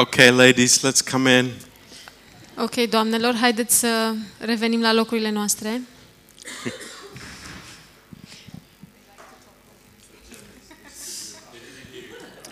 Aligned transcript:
Okay, 0.00 0.30
ladies, 0.30 0.82
let's 0.82 1.02
come 1.02 1.26
in. 1.26 1.52
Ok, 2.56 2.74
doamnelor, 2.74 3.34
haideți 3.34 3.78
să 3.78 4.14
revenim 4.38 4.80
la 4.80 4.92
locurile 4.92 5.30
noastre. 5.30 5.80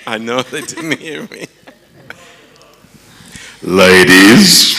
I 0.07 0.19
know 0.19 0.43
they 0.43 0.61
didn't 0.61 0.99
hear 0.99 1.29
me. 1.31 1.49
Ladies, 3.61 4.77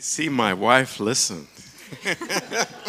See, 0.00 0.28
my 0.28 0.52
wife 0.52 1.02
listened. 1.02 1.46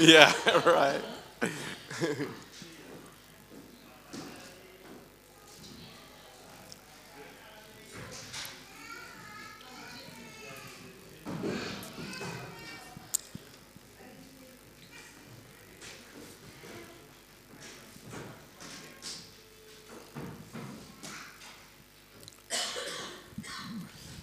yeah, 0.00 0.32
right. 0.66 1.00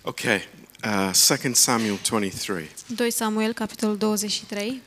Okay, 0.05 0.41
uh, 0.83 1.11
2 1.13 1.53
Samuel 1.53 1.97
23. 2.03 2.69
2 2.95 3.11
Samuel, 3.11 3.53
capitolul 3.53 3.97
23. 3.97 4.81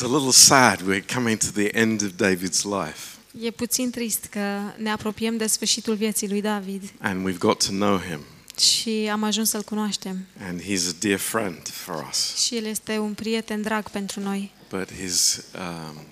It's 0.00 0.02
a 0.02 0.08
little 0.08 0.32
sad 0.32 0.80
we're 0.80 1.02
coming 1.14 1.36
to 1.36 1.52
the 1.52 1.70
end 1.74 2.02
of 2.02 2.16
David's 2.16 2.64
life 2.64 3.18
E 3.40 3.50
puțin 3.50 3.90
trist 3.90 4.24
că 4.24 4.60
ne 4.76 4.90
apropiem 4.90 5.36
de 5.36 5.46
sfârșitul 5.46 5.94
vieții 5.94 6.28
lui 6.28 6.40
David 6.40 6.92
and 6.98 7.28
we've 7.28 7.38
got 7.38 7.64
to 7.66 7.70
know 7.70 7.98
him. 7.98 8.20
și 8.58 9.08
am 9.12 9.22
ajuns 9.22 9.48
să-l 9.48 9.62
cunoaștem. 9.62 10.26
And 10.48 10.60
he's 10.62 10.88
a 10.88 10.96
dear 10.98 11.18
friend 11.18 11.68
for 11.68 12.06
us. 12.10 12.36
Și 12.44 12.56
el 12.56 12.64
este 12.64 12.98
un 12.98 13.14
prieten 13.14 13.62
drag 13.62 13.88
pentru 13.90 14.20
noi, 14.20 14.52
But 14.68 14.92
his, 14.92 15.44
um, 15.54 16.04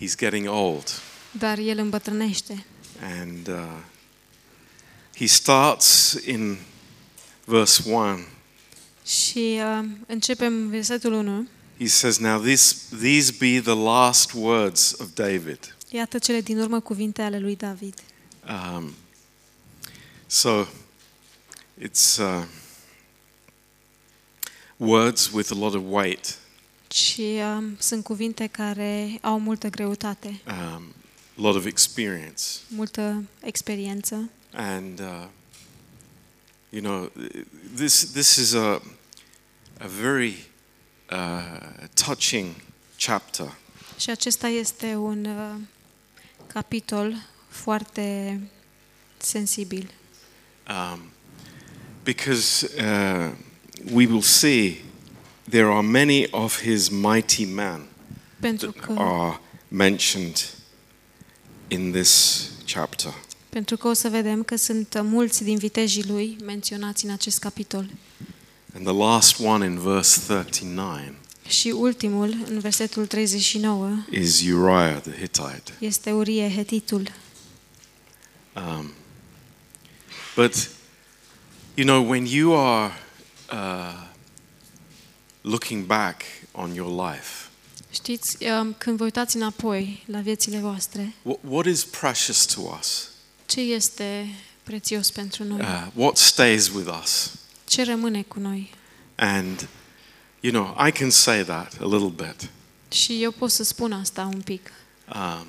he's 0.00 0.16
getting 0.18 0.48
old. 0.48 0.88
dar 1.30 1.58
el 1.58 1.78
îmbătrânește. 1.78 2.64
And 3.20 3.48
uh, 3.48 3.78
he 5.16 5.26
starts 5.26 6.18
in 6.26 6.56
verse 7.44 7.82
1. 7.90 8.18
Și 9.06 9.58
uh, 9.78 9.88
începem 10.06 10.68
versetul 10.68 11.12
1. 11.12 11.46
He 11.78 11.86
says, 11.86 12.18
Now 12.18 12.38
this, 12.42 12.88
these 12.88 13.32
be 13.38 13.60
the 13.60 13.74
last 13.74 14.32
words 14.34 14.94
of 15.00 15.14
David. 15.14 15.76
Iată 15.90 16.18
cele 16.18 16.40
din 16.40 16.58
urmă 16.58 16.80
cuvinte 16.80 17.22
ale 17.22 17.38
lui 17.38 17.56
David. 17.56 17.94
Um, 18.48 18.94
so 20.26 20.66
it's 21.82 22.16
uh, 22.18 22.44
words 24.76 25.30
with 25.32 25.50
a 25.52 25.54
lot 25.54 25.74
of 25.74 25.82
weight, 25.88 26.38
Și 26.90 27.38
uh, 27.58 27.64
sunt 27.78 28.04
cuvinte 28.04 28.46
care 28.46 29.18
au 29.20 29.38
multă 29.38 29.68
greutate, 29.68 30.40
um, 30.46 30.94
a 31.38 31.40
lot 31.40 31.54
of 31.56 31.64
experience. 31.64 32.42
multă 32.68 33.24
experiență. 33.40 34.30
And, 34.52 35.00
uh, 35.00 35.26
you 36.70 36.82
know, 36.82 37.12
this, 37.74 38.10
this 38.12 38.36
is 38.36 38.52
a, 38.52 38.82
a 39.78 39.86
very 40.00 40.34
uh, 41.10 41.86
touching 42.04 42.54
chapter. 43.06 43.56
Și 43.98 44.10
acesta 44.10 44.48
este 44.48 44.94
un 44.94 45.24
uh, 45.24 45.60
capitol 46.46 47.16
foarte 47.48 48.40
sensibil, 49.16 49.90
Um, 50.68 51.10
because 52.02 52.64
uh, 52.76 53.30
we 53.92 54.06
will 54.06 54.22
see 54.22 54.82
there 55.48 55.70
are 55.70 55.82
many 55.82 56.26
of 56.32 56.60
his 56.60 56.88
mighty 56.88 57.44
men 57.44 57.86
pentru 58.40 58.70
that 58.70 58.84
că, 58.84 58.94
are 58.98 59.40
mentioned 59.68 60.50
in 61.68 61.92
this 61.92 62.42
chapter. 62.72 63.14
pentru 63.48 63.76
că 63.76 63.88
o 63.88 63.92
să 63.92 64.08
vedem 64.08 64.42
că 64.42 64.56
sunt 64.56 65.00
mulți 65.02 65.44
din 65.44 65.56
vitejii 65.58 66.04
lui 66.04 66.36
menționați 66.44 67.04
în 67.04 67.10
acest 67.10 67.38
capitol. 67.38 67.90
And 68.76 68.84
the 68.84 68.94
last 68.94 69.40
one 69.40 69.64
in 69.64 69.78
verse 69.78 70.20
39 70.20 71.14
Și 71.48 71.68
ultimul, 71.68 72.36
în 72.48 72.58
versetul 72.58 73.06
39, 73.06 74.04
is 74.10 74.40
Uriah 74.40 75.00
the 75.00 75.12
Hittite. 75.12 75.62
este 75.78 76.12
Urie 76.12 76.52
Hetitul. 76.54 77.12
Um, 78.56 78.92
but, 80.34 80.70
you 81.74 81.86
know, 81.86 82.08
when 82.08 82.26
you 82.26 82.56
are 82.56 82.92
uh, 83.52 84.06
looking 85.40 85.86
back 85.86 86.22
on 86.52 86.74
your 86.74 87.10
life, 87.10 87.48
Știți, 87.90 88.36
um, 88.44 88.74
când 88.78 88.96
vă 88.96 89.04
uitați 89.04 89.36
înapoi 89.36 90.04
la 90.06 90.20
viețile 90.20 90.58
voastre, 90.58 91.14
what, 91.22 91.38
what 91.48 91.66
is 91.66 91.84
precious 91.84 92.44
to 92.44 92.60
us? 92.78 93.08
ce 93.46 93.60
este 93.60 94.26
prețios 94.62 95.10
pentru 95.10 95.44
noi? 95.44 95.60
Uh, 95.60 95.86
what 95.94 96.16
stays 96.16 96.68
with 96.68 96.98
us? 97.02 97.30
Ce 97.68 97.84
rămâne 97.84 98.22
cu 98.22 98.38
noi? 98.38 98.70
And, 99.14 99.68
you 100.40 100.52
know, 100.52 100.86
I 100.86 100.90
can 100.90 101.10
say 101.10 101.44
that 101.44 101.72
a 101.80 101.84
little 101.84 102.26
bit. 102.26 102.50
Și 102.92 103.22
eu 103.22 103.30
pot 103.30 103.50
să 103.50 103.64
spun 103.64 103.92
asta 103.92 104.22
un 104.34 104.40
pic. 104.40 104.72
Um, 105.14 105.46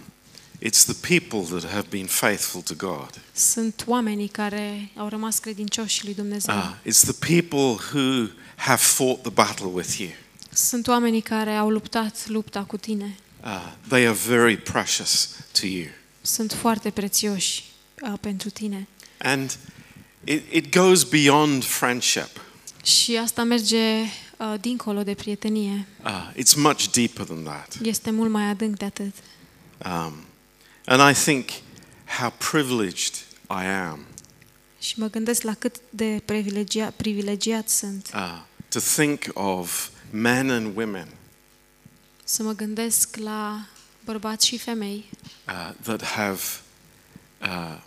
it's 0.60 0.86
the 0.86 1.18
people 1.18 1.60
that 1.60 1.72
have 1.72 1.88
been 1.90 2.06
faithful 2.06 2.62
to 2.62 2.74
God. 2.78 3.10
Sunt 3.34 3.84
oamenii 3.88 4.28
care 4.28 4.92
au 4.96 5.08
rămas 5.08 5.40
credincioși 5.40 6.04
lui 6.06 6.14
Dumnezeu. 6.14 6.56
Uh, 6.56 6.76
it's 6.86 7.02
the 7.02 7.38
people 7.38 7.84
who 7.94 8.28
have 8.56 8.82
fought 8.82 9.22
the 9.22 9.32
battle 9.32 9.66
with 9.66 9.98
you. 9.98 10.10
Sunt 10.52 10.88
oamenii 10.88 11.22
care 11.22 11.56
au 11.56 11.70
luptat 11.70 12.28
lupta 12.28 12.64
cu 12.64 12.78
tine. 12.78 13.18
Uh, 13.44 13.74
they 13.88 14.08
are 14.08 14.18
very 14.28 14.58
precious 14.58 15.30
to 15.60 15.66
you. 15.66 15.86
Sunt 16.22 16.52
foarte 16.52 16.90
prețioși 16.90 17.64
uh, 18.02 18.14
pentru 18.20 18.50
tine. 18.50 18.88
And 19.18 19.58
it, 20.28 20.44
it 20.54 20.74
goes 20.76 21.04
beyond 21.04 21.64
friendship. 21.64 22.30
Și 22.84 23.18
asta 23.18 23.44
merge 23.44 24.02
uh, 24.38 24.54
dincolo 24.62 25.04
de 25.04 25.14
prietenie. 25.14 25.88
Uh, 26.04 26.32
it's 26.36 26.56
much 26.56 26.92
deeper 26.92 27.26
than 27.26 27.44
that. 27.44 27.78
Este 27.84 28.12
mult 28.12 28.30
mai 28.32 28.44
adânc 28.44 28.78
de 28.78 28.86
atât. 28.86 29.16
Um, 29.86 30.13
and 30.86 31.16
I 31.18 31.19
think 31.22 31.50
how 32.19 32.34
privileged 32.51 33.13
I 33.50 33.66
am 33.66 34.00
Și 34.80 35.00
mă 35.00 35.07
gândesc 35.10 35.42
la 35.42 35.54
cât 35.54 35.75
de 35.90 36.22
privilegia, 36.25 36.94
privilegiat 36.96 37.69
sunt. 37.69 38.10
uh, 38.13 38.42
to 38.69 38.80
think 38.80 39.22
of 39.34 39.90
men 40.12 40.50
and 40.50 40.78
women 40.78 41.07
Să 42.24 42.44
mă 42.44 42.51
gândesc 42.51 43.16
la 43.16 43.66
bărbați 44.06 44.48
și 44.48 44.57
femei 44.57 45.06
uh, 45.48 45.72
that 45.84 46.04
have 46.04 46.40
uh, 47.42 47.78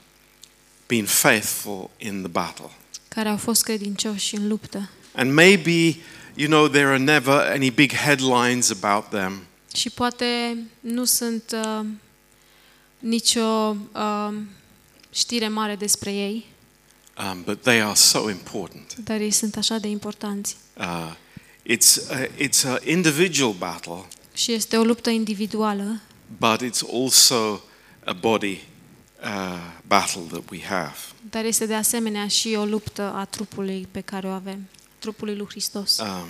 been 0.91 1.05
faithful 1.07 1.91
in 1.99 2.19
the 2.23 2.29
battle. 2.29 2.71
care 3.09 3.29
au 3.29 3.37
fost 3.37 3.63
credincioși 3.63 4.35
în 4.35 4.49
luptă. 4.49 4.91
And 5.15 5.33
maybe, 5.33 5.97
you 6.35 6.49
know, 6.49 6.69
there 6.69 6.87
are 6.87 6.99
never 6.99 7.35
any 7.55 7.71
big 7.71 7.93
headlines 7.93 8.71
about 8.83 9.09
them, 9.09 9.43
Și 9.75 9.91
poate 9.91 10.57
nu 10.81 11.05
sunt 11.05 11.43
uh, 11.65 11.87
nicio 12.99 13.77
uh, 13.93 14.35
știre 15.13 15.49
mare 15.49 15.75
despre 15.77 16.13
ei, 16.13 16.47
um, 17.33 17.43
but 17.43 17.63
they 17.63 17.83
are 17.83 17.95
so 17.95 18.31
important. 18.31 18.95
dar 19.05 19.21
ei 19.21 19.31
sunt 19.31 19.57
așa 19.57 19.79
de 19.79 19.89
importanți. 19.89 20.57
Uh, 20.77 21.13
it's 21.73 22.11
a, 22.11 22.27
it's 22.27 22.65
an 22.65 22.79
individual 22.85 23.53
battle, 23.53 24.05
Și 24.35 24.53
este 24.53 24.77
o 24.77 24.83
luptă 24.85 25.11
individuală, 25.11 26.01
but 26.39 26.63
it's 26.65 26.83
also 26.93 27.61
a 28.05 28.13
body 28.13 28.61
uh, 29.23 29.29
battle 29.87 30.21
that 30.31 30.51
we 30.51 30.63
have. 30.63 30.97
dar 31.31 31.45
este 31.45 31.67
de 31.67 31.75
asemenea 31.75 32.29
și 32.29 32.55
o 32.59 32.65
luptă 32.65 33.03
a 33.03 33.25
trupului 33.25 33.89
pe 33.91 34.01
care 34.01 34.27
o 34.27 34.31
avem, 34.31 34.69
trupului 34.99 35.37
lui 35.37 35.47
Hristos. 35.49 35.99
Um, 35.99 36.29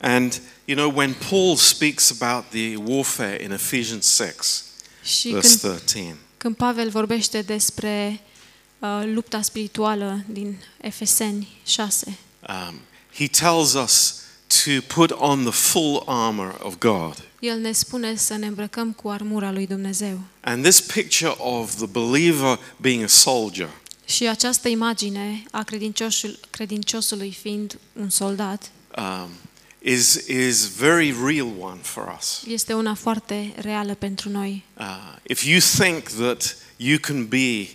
and 0.00 0.40
you 0.64 0.76
know, 0.76 0.92
when 0.98 1.14
Paul 1.30 1.56
speaks 1.56 2.14
about 2.20 2.44
the 2.50 2.76
warfare 2.76 3.42
in 3.42 3.50
Ephesians 3.50 4.14
6, 4.14 4.62
Și 5.02 5.28
verse 5.28 5.58
când, 5.58 5.78
13, 5.78 6.16
când 6.36 6.56
Pavel 6.56 6.90
vorbește 6.90 7.42
despre 7.42 8.20
uh, 8.78 9.02
lupta 9.04 9.42
spirituală 9.42 10.24
din 10.26 10.62
Efeseni 10.80 11.48
6, 11.66 12.18
um, 12.48 12.80
he 13.14 13.26
tells 13.26 13.72
us 13.72 14.14
to 14.64 14.94
put 14.94 15.10
on 15.10 15.42
the 15.42 15.52
full 15.52 16.02
armor 16.06 16.58
of 16.62 16.78
God. 16.78 17.14
el 17.40 17.58
ne 17.58 17.72
spune 17.72 18.16
să 18.16 18.34
ne 18.36 18.46
îmbrăcăm 18.46 18.92
cu 18.92 19.08
armura 19.08 19.52
lui 19.52 19.66
Dumnezeu. 19.66 20.20
And 20.40 20.62
this 20.62 20.80
picture 20.80 21.34
of 21.38 21.74
the 21.74 21.86
believer 21.86 22.58
being 22.76 23.02
a 23.02 23.06
soldier 23.06 23.68
Și 24.04 24.28
această 24.28 24.68
imagine 24.68 25.42
a 25.50 25.62
credincioșul, 25.62 26.38
credinciosului 26.50 27.36
fiind 27.40 27.78
un 27.92 28.08
soldat 28.10 28.70
um, 28.96 29.28
is, 29.78 30.14
is 30.26 30.66
very 30.76 31.14
real 31.24 31.48
one 31.60 31.78
for 31.82 32.16
us. 32.18 32.42
este 32.46 32.72
una 32.72 32.94
foarte 32.94 33.52
reală 33.56 33.94
pentru 33.94 34.28
noi. 34.28 34.64
Uh, 34.78 34.84
if 35.22 35.44
you 35.44 35.58
think 35.78 36.08
that 36.08 36.56
you 36.76 36.98
can 36.98 37.26
be 37.26 37.68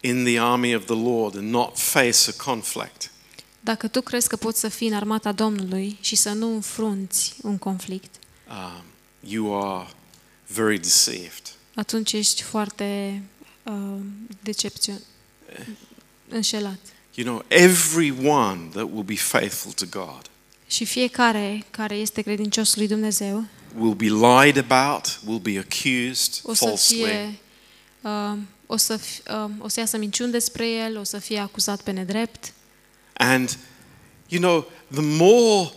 in 0.00 0.24
the 0.24 0.38
army 0.38 0.74
of 0.74 0.84
the 0.84 0.94
Lord 0.94 1.36
and 1.36 1.50
not 1.50 1.78
face 1.78 2.18
a 2.28 2.42
conflict, 2.44 3.10
Dacă 3.68 3.88
tu 3.88 4.00
crezi 4.00 4.28
că 4.28 4.36
poți 4.36 4.60
să 4.60 4.68
fii 4.68 4.88
în 4.88 4.94
armata 4.94 5.32
Domnului 5.32 5.98
și 6.00 6.16
să 6.16 6.32
nu 6.32 6.54
înfrunți 6.54 7.34
un 7.42 7.58
conflict, 7.58 8.14
um, 8.48 8.82
you 9.20 9.70
are 9.72 9.88
very 10.46 10.78
deceived. 10.78 11.42
atunci 11.74 12.12
ești 12.12 12.42
foarte 12.42 13.22
uh, 13.62 13.98
decepțion, 14.40 15.00
înșelat. 16.28 16.78
You 17.14 17.26
know, 17.26 17.44
everyone 17.48 18.60
that 18.70 18.82
will 18.82 19.02
be 19.02 19.16
faithful 19.16 19.72
to 19.72 19.84
God 19.90 20.30
Și 20.66 20.84
fiecare 20.84 21.64
care 21.70 21.94
este 21.94 22.22
credincios 22.22 22.76
lui 22.76 22.86
Dumnezeu 22.86 23.44
will 23.78 23.94
be 23.94 24.08
lied 24.08 24.70
about, 24.70 25.20
will 25.26 25.40
be 25.40 25.58
accused 25.58 26.40
o 26.42 26.54
să 26.54 26.64
falsely, 26.64 27.02
fie 27.02 27.38
uh, 28.00 28.38
o 28.66 28.76
să, 28.76 28.96
fi, 28.96 29.20
uh, 29.30 29.50
o 29.58 29.68
să 29.68 29.80
iasă 29.80 29.96
minciuni 29.96 30.32
despre 30.32 30.68
el, 30.70 30.98
o 30.98 31.04
să 31.04 31.18
fie 31.18 31.38
acuzat 31.38 31.82
pe 31.82 31.90
nedrept 31.90 32.52
And, 33.18 33.56
you 34.28 34.40
know, 34.40 34.66
the 34.92 35.00
more 35.02 35.70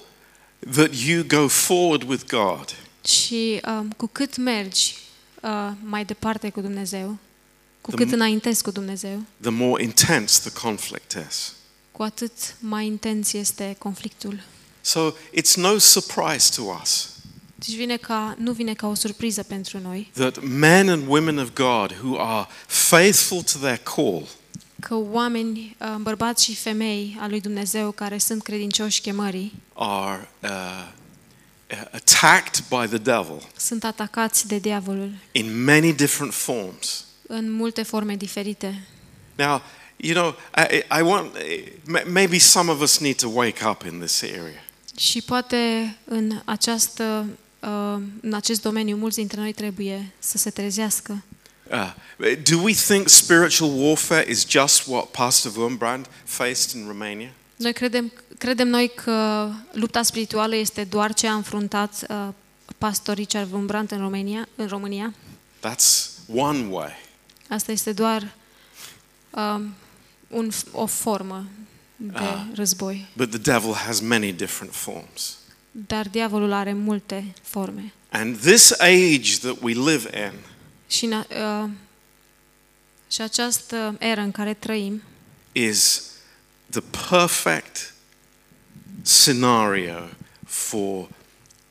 that 0.71 0.93
you 0.93 1.23
go 1.27 1.47
forward 1.47 2.03
with 2.03 2.23
God, 2.27 2.75
și 3.05 3.61
uh, 3.67 3.85
cu 3.97 4.07
cât 4.07 4.37
mergi 4.37 4.95
uh, 5.41 5.71
mai 5.83 6.05
departe 6.05 6.49
cu 6.49 6.61
Dumnezeu, 6.61 7.17
cu 7.81 7.89
The 7.91 7.97
cât 7.97 8.07
m- 8.09 8.13
înaintezi 8.13 8.63
cu 8.63 8.71
Dumnezeu, 8.71 9.23
the 9.41 9.49
more 9.49 9.83
intense 9.83 10.49
the 10.49 10.61
conflict 10.61 11.17
is. 11.29 11.53
cu 11.91 12.03
atât 12.03 12.31
mai 12.59 12.85
intens 12.85 13.33
este 13.33 13.75
conflictul. 13.79 14.39
So 14.81 15.11
it's 15.39 15.53
no 15.55 15.77
surprise 15.77 16.49
to 16.55 16.61
us 16.81 17.09
Deci 17.55 17.75
vine 17.75 17.97
ca, 17.97 18.35
nu 18.39 18.51
vine 18.51 18.73
ca 18.73 18.87
o 18.87 18.93
surpriză 18.93 19.43
pentru 19.43 19.79
noi 19.79 20.11
that 20.13 20.43
men 20.43 20.89
and 20.89 21.07
women 21.07 21.37
of 21.37 21.49
God 21.53 21.95
who 22.03 22.19
are 22.21 22.47
faithful 22.67 23.41
to 23.43 23.57
their 23.59 23.77
call 23.77 24.27
că 24.81 24.95
oameni, 24.95 25.75
uh, 25.79 25.95
bărbați 26.01 26.43
și 26.43 26.55
femei 26.55 27.17
al 27.19 27.29
lui 27.29 27.41
Dumnezeu 27.41 27.91
care 27.91 28.17
sunt 28.17 28.43
credincioși 28.43 29.01
chemării, 29.01 29.53
are 29.73 30.29
uh, 30.43 30.49
uh, 31.71 31.77
attacked 31.91 32.63
by 32.69 32.87
the 32.87 32.97
devil 32.97 33.47
sunt 33.57 33.83
atacați 33.83 34.47
de 34.47 34.57
diavolul 34.57 35.11
in 35.31 35.63
many 35.63 35.93
different 35.93 36.33
forms. 36.33 37.05
în 37.27 37.51
multe 37.51 37.83
forme 37.83 38.15
diferite. 38.15 38.87
Now, 39.35 39.61
you 39.97 40.13
know, 40.13 40.35
I, 40.71 40.99
I 40.99 41.01
want 41.01 41.37
m- 41.37 42.11
maybe 42.11 42.37
some 42.37 42.71
of 42.71 42.81
us 42.81 42.97
need 42.97 43.15
to 43.15 43.27
wake 43.27 43.65
up 43.65 43.83
in 43.91 43.99
this 43.99 44.21
area. 44.21 44.65
Și 44.97 45.21
poate 45.21 45.95
în, 46.03 46.41
această, 46.45 47.25
uh, 47.59 48.01
în 48.21 48.33
acest 48.33 48.61
domeniu 48.61 48.95
mulți 48.95 49.17
dintre 49.17 49.39
noi 49.39 49.53
trebuie 49.53 50.11
să 50.19 50.37
se 50.37 50.49
trezească. 50.49 51.23
Uh, 51.71 51.93
do 52.43 52.61
we 52.61 52.73
think 52.73 53.07
spiritual 53.09 53.69
warfare 53.69 54.29
is 54.29 54.45
just 54.47 54.87
what 54.87 55.05
Pastor 55.11 55.51
Wurmbrand 55.57 56.05
faced 56.25 56.75
in 56.75 56.87
Romania? 56.87 57.29
Noi 57.55 57.73
credem, 57.73 58.11
credem 58.37 58.67
noi 58.67 58.91
că 58.95 59.49
lupta 59.71 60.01
spirituală 60.03 60.55
este 60.55 60.83
doar 60.83 61.13
ce 61.13 61.27
a 61.27 61.33
înfruntat 61.33 62.05
uh, 62.09 62.27
pastor 62.77 63.15
Richard 63.15 63.51
Wurmbrand 63.51 63.91
în 63.91 63.99
România, 63.99 64.47
în 64.55 64.67
România. 64.67 65.13
That's 65.59 66.09
one 66.35 66.67
way. 66.69 66.91
Asta 67.49 67.71
este 67.71 67.91
doar 67.91 68.31
um, 69.29 69.73
un, 70.27 70.49
o 70.71 70.85
formă 70.85 71.45
de 71.95 72.11
Ah. 72.17 72.43
război. 72.55 73.07
But 73.15 73.29
the 73.29 73.51
devil 73.51 73.73
has 73.73 73.99
many 73.99 74.31
different 74.33 74.73
forms. 74.73 75.37
Dar 75.71 76.07
diavolul 76.09 76.51
are 76.51 76.73
multe 76.73 77.33
forme. 77.41 77.93
And 78.09 78.37
this 78.39 78.71
age 78.79 79.37
that 79.41 79.55
we 79.61 79.73
live 79.73 80.09
in 80.27 80.31
Și, 80.91 81.05
în, 81.05 81.11
uh, 81.11 81.69
și 83.07 83.21
această 83.21 83.95
eră 83.99 84.21
în 84.21 84.31
care 84.31 84.53
trăim 84.53 85.01
is 85.51 86.03
the 86.69 86.81
perfect 87.09 87.93
scenario 89.01 90.09
for 90.45 91.09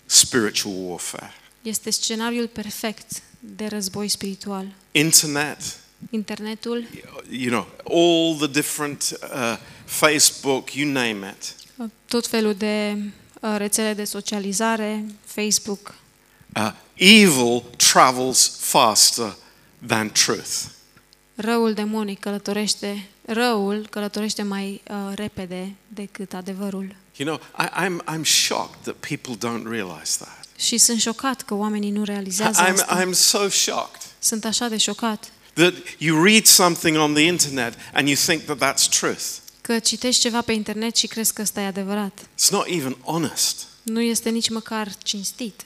spiritual 0.07 0.75
warfare. 0.77 1.33
este 1.63 1.91
scenariul 1.91 2.47
perfect 2.47 3.23
de 3.39 3.67
război 3.67 4.09
spiritual. 4.09 4.67
Internet, 4.93 5.59
Internetul, 6.11 6.87
you 7.31 7.51
know, 7.51 7.67
all 7.85 8.37
the 8.37 8.47
different 8.47 9.19
uh, 9.23 9.57
Facebook, 9.85 10.75
you 10.75 10.91
name 10.91 11.37
it. 11.39 11.55
tot 12.09 12.27
felul 12.27 12.55
de 12.55 12.97
uh, 13.41 13.55
rețele 13.57 13.95
de 13.95 14.05
socializare, 14.05 15.05
Facebook, 15.25 15.95
Uh, 16.57 16.73
evil 16.95 17.63
travels 17.77 18.57
faster 18.59 19.37
than 19.87 20.11
truth. 20.13 20.51
răul 21.35 21.73
demonic 21.75 22.21
călătorește, 22.21 23.09
răul 23.25 23.87
călătorește 23.91 24.43
mai 24.43 24.83
uh, 24.91 25.13
repede 25.15 25.75
decât 25.89 26.35
adevărul. 26.35 26.95
You 27.17 27.29
know, 27.29 27.67
I, 27.67 27.87
I'm, 27.87 28.17
I'm 28.17 28.25
shocked 28.25 28.83
that 28.83 28.95
people 28.95 29.49
don't 29.49 29.67
realize 29.71 30.17
that. 30.19 30.45
Și 30.59 30.79
sunt 30.79 31.01
șocat 31.01 31.43
că 31.43 31.55
oamenii 31.55 31.91
nu 31.91 32.05
realizează 32.05 32.65
I'm, 32.67 32.73
asta. 32.73 33.05
I'm 33.05 33.13
so 33.13 33.49
shocked 33.49 34.01
Sunt 34.19 34.45
așa 34.45 34.69
de 34.69 34.77
șocat 34.77 35.33
that 35.53 35.75
you 35.99 36.25
read 36.25 36.45
something 36.45 36.97
on 36.97 37.15
the 37.15 37.23
internet 37.23 37.75
and 37.93 38.09
you 38.09 38.17
think 38.17 38.43
that 38.43 38.57
that's 38.57 38.89
truth. 38.99 39.25
că 39.61 39.79
citești 39.79 40.21
ceva 40.21 40.41
pe 40.41 40.53
internet 40.53 40.97
și 40.97 41.07
crezi 41.07 41.33
că 41.33 41.43
ăsta 41.43 41.61
e 41.61 41.67
adevărat. 41.67 42.21
It's 42.21 42.51
not 42.51 42.67
even 42.67 42.97
honest. 43.05 43.67
Nu 43.83 44.01
este 44.01 44.31
nici 44.31 44.51
măcar 44.51 44.93
cinstit. 45.03 45.63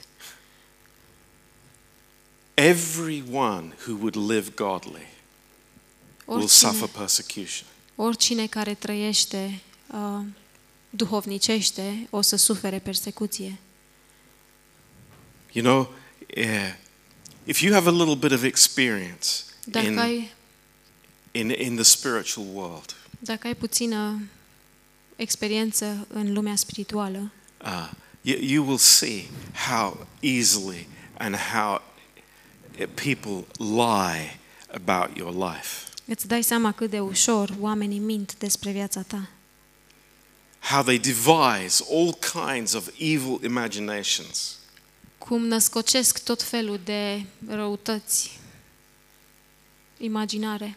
Everyone 2.55 3.73
who 3.87 3.97
would 3.97 4.17
live 4.17 4.55
godly 4.55 5.07
will 6.27 6.49
suffer 6.49 6.85
Oricine, 6.85 6.99
persecution. 6.99 7.69
oricine 7.97 8.47
care 8.47 8.75
trăiește 8.75 9.61
uh, 9.87 10.21
duhovnicește 10.91 12.07
o 12.11 12.21
să 12.21 12.37
sufere 12.37 12.79
persecuție. 12.79 13.59
You 15.53 15.65
know, 15.65 15.95
yeah, 16.27 16.77
if 17.45 17.61
you 17.61 17.73
have 17.73 17.89
a 17.89 17.93
little 17.93 18.15
bit 18.15 18.31
of 18.31 18.43
experience 18.43 19.29
Dacă 19.65 19.87
in, 19.87 19.99
ai, 19.99 20.33
in, 21.33 21.51
in 21.51 21.75
the 21.75 21.85
spiritual 21.85 22.47
world, 22.53 22.97
dacă 23.19 23.47
ai 23.47 23.55
puțină 23.55 24.23
experiență 25.17 26.07
în 26.09 26.33
lumea 26.33 26.57
spirituală, 26.57 27.33
uh, 27.65 27.91
you, 28.21 28.39
you 28.41 28.67
will 28.67 28.79
see 28.79 29.29
how 29.69 30.07
easily 30.21 30.89
and 31.19 31.37
how 31.37 31.75
uh, 31.75 31.81
people 32.95 33.45
lie 33.59 34.39
about 34.75 35.17
your 35.17 35.33
life. 35.33 35.69
îți 36.07 36.27
dai 36.27 36.43
seama 36.43 36.73
cât 36.73 36.91
de 36.91 37.01
ușor 37.01 37.55
oamenii 37.61 37.99
mint 37.99 38.35
despre 38.39 38.71
viața 38.71 39.03
ta. 39.03 39.29
How 40.61 40.83
they 40.83 40.99
devise 40.99 41.85
all 41.91 42.19
kinds 42.33 42.73
of 42.73 42.89
evil 42.99 43.39
imaginations. 43.45 44.57
Cum 45.19 45.47
născocesc 45.47 46.23
tot 46.25 46.43
felul 46.43 46.81
de 46.85 47.25
răutăți 47.49 48.39
imaginare 49.99 50.77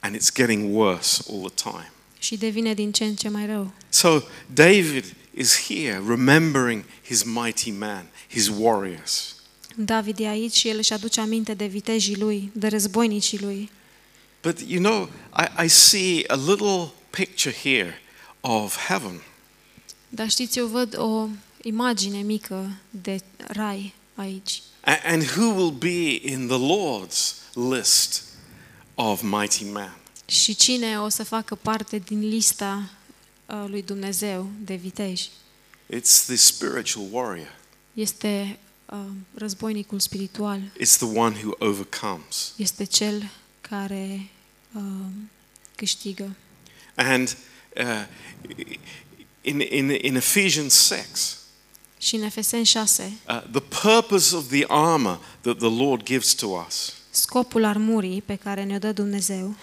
And 0.00 0.16
it's 0.16 0.32
getting 0.34 0.74
worse 0.76 1.22
all 1.32 1.50
the 1.50 1.70
time. 1.70 1.92
și 2.18 2.36
devine 2.36 2.74
din 2.74 2.92
ce 2.92 3.04
în 3.04 3.14
ce 3.14 3.28
mai 3.28 3.46
rău. 3.46 3.72
So 3.88 4.20
David 4.46 5.14
is 5.34 5.66
here 5.66 6.02
remembering 6.08 6.84
his 7.04 7.22
mighty 7.22 7.70
man, 7.70 8.06
his 8.28 8.48
warriors. 8.48 9.34
David 9.76 10.18
e 10.20 10.28
aici 10.28 10.54
și 10.54 10.68
el 10.68 10.76
își 10.76 10.92
aduce 10.92 11.20
aminte 11.20 11.54
de 11.54 11.66
vitejii 11.66 12.16
lui, 12.16 12.50
de 12.54 12.66
războinicii 12.68 13.38
lui. 13.38 13.70
But 14.42 14.60
you 14.66 14.82
know, 14.82 15.08
I, 15.38 15.64
I 15.64 15.68
see 15.68 16.24
a 16.26 16.34
little 16.36 16.92
picture 17.10 17.54
here 17.62 18.00
of 18.40 18.76
heaven. 18.86 19.22
Dar 20.08 20.30
știți, 20.30 20.58
eu 20.58 20.66
văd 20.66 20.98
o 20.98 21.26
imagine 21.62 22.18
mică 22.18 22.70
de 22.90 23.20
rai 23.46 23.94
aici. 24.14 24.62
A- 24.80 25.00
And 25.04 25.22
who 25.36 25.44
will 25.54 25.70
be 25.70 26.28
in 26.30 26.46
the 26.46 26.58
Lord's 26.58 27.34
list 27.54 28.22
of 28.94 29.22
mighty 29.22 29.64
men? 29.64 29.94
Și 30.26 30.54
cine 30.54 31.00
o 31.00 31.08
să 31.08 31.24
facă 31.24 31.54
parte 31.54 31.98
din 31.98 32.28
lista 32.28 32.90
uh, 33.46 33.64
lui 33.66 33.82
Dumnezeu 33.82 34.50
de 34.60 34.74
viteji? 34.74 35.28
It's 35.96 36.24
the 36.26 36.36
spiritual 36.36 37.06
warrior. 37.10 37.56
Este 37.92 38.58
uh, 38.62 38.68
războinicul 39.34 40.00
spiritual, 40.00 40.60
It's 40.60 40.96
the 40.96 41.18
one 41.18 41.36
who 41.42 41.54
overcomes. 41.58 42.52
este 42.56 42.84
cel 42.84 43.30
care 43.60 44.30
uh, 44.72 44.82
câștigă. 45.76 46.36
And 46.94 47.36
uh, 47.76 48.06
in, 49.40 49.60
in, 49.60 49.90
in 50.00 50.14
Ephesians 50.14 50.86
6, 50.86 51.04
Și 51.98 52.14
în 52.14 52.22
Efeseni 52.22 52.64
6, 52.64 53.12
uh, 53.28 53.42
the 53.50 53.60
purpose 53.82 54.36
of 54.36 54.48
the 54.48 54.64
armor 54.68 55.20
that 55.40 55.56
the 55.58 55.68
Lord 55.84 56.02
gives 56.04 56.34
to 56.34 56.46
us 56.66 56.92
scopul 57.10 57.64
armurii 57.64 58.22
pe 58.22 58.34
care 58.34 58.64
ne-o 58.64 58.78
dă 58.78 58.92
Dumnezeu 58.92 59.54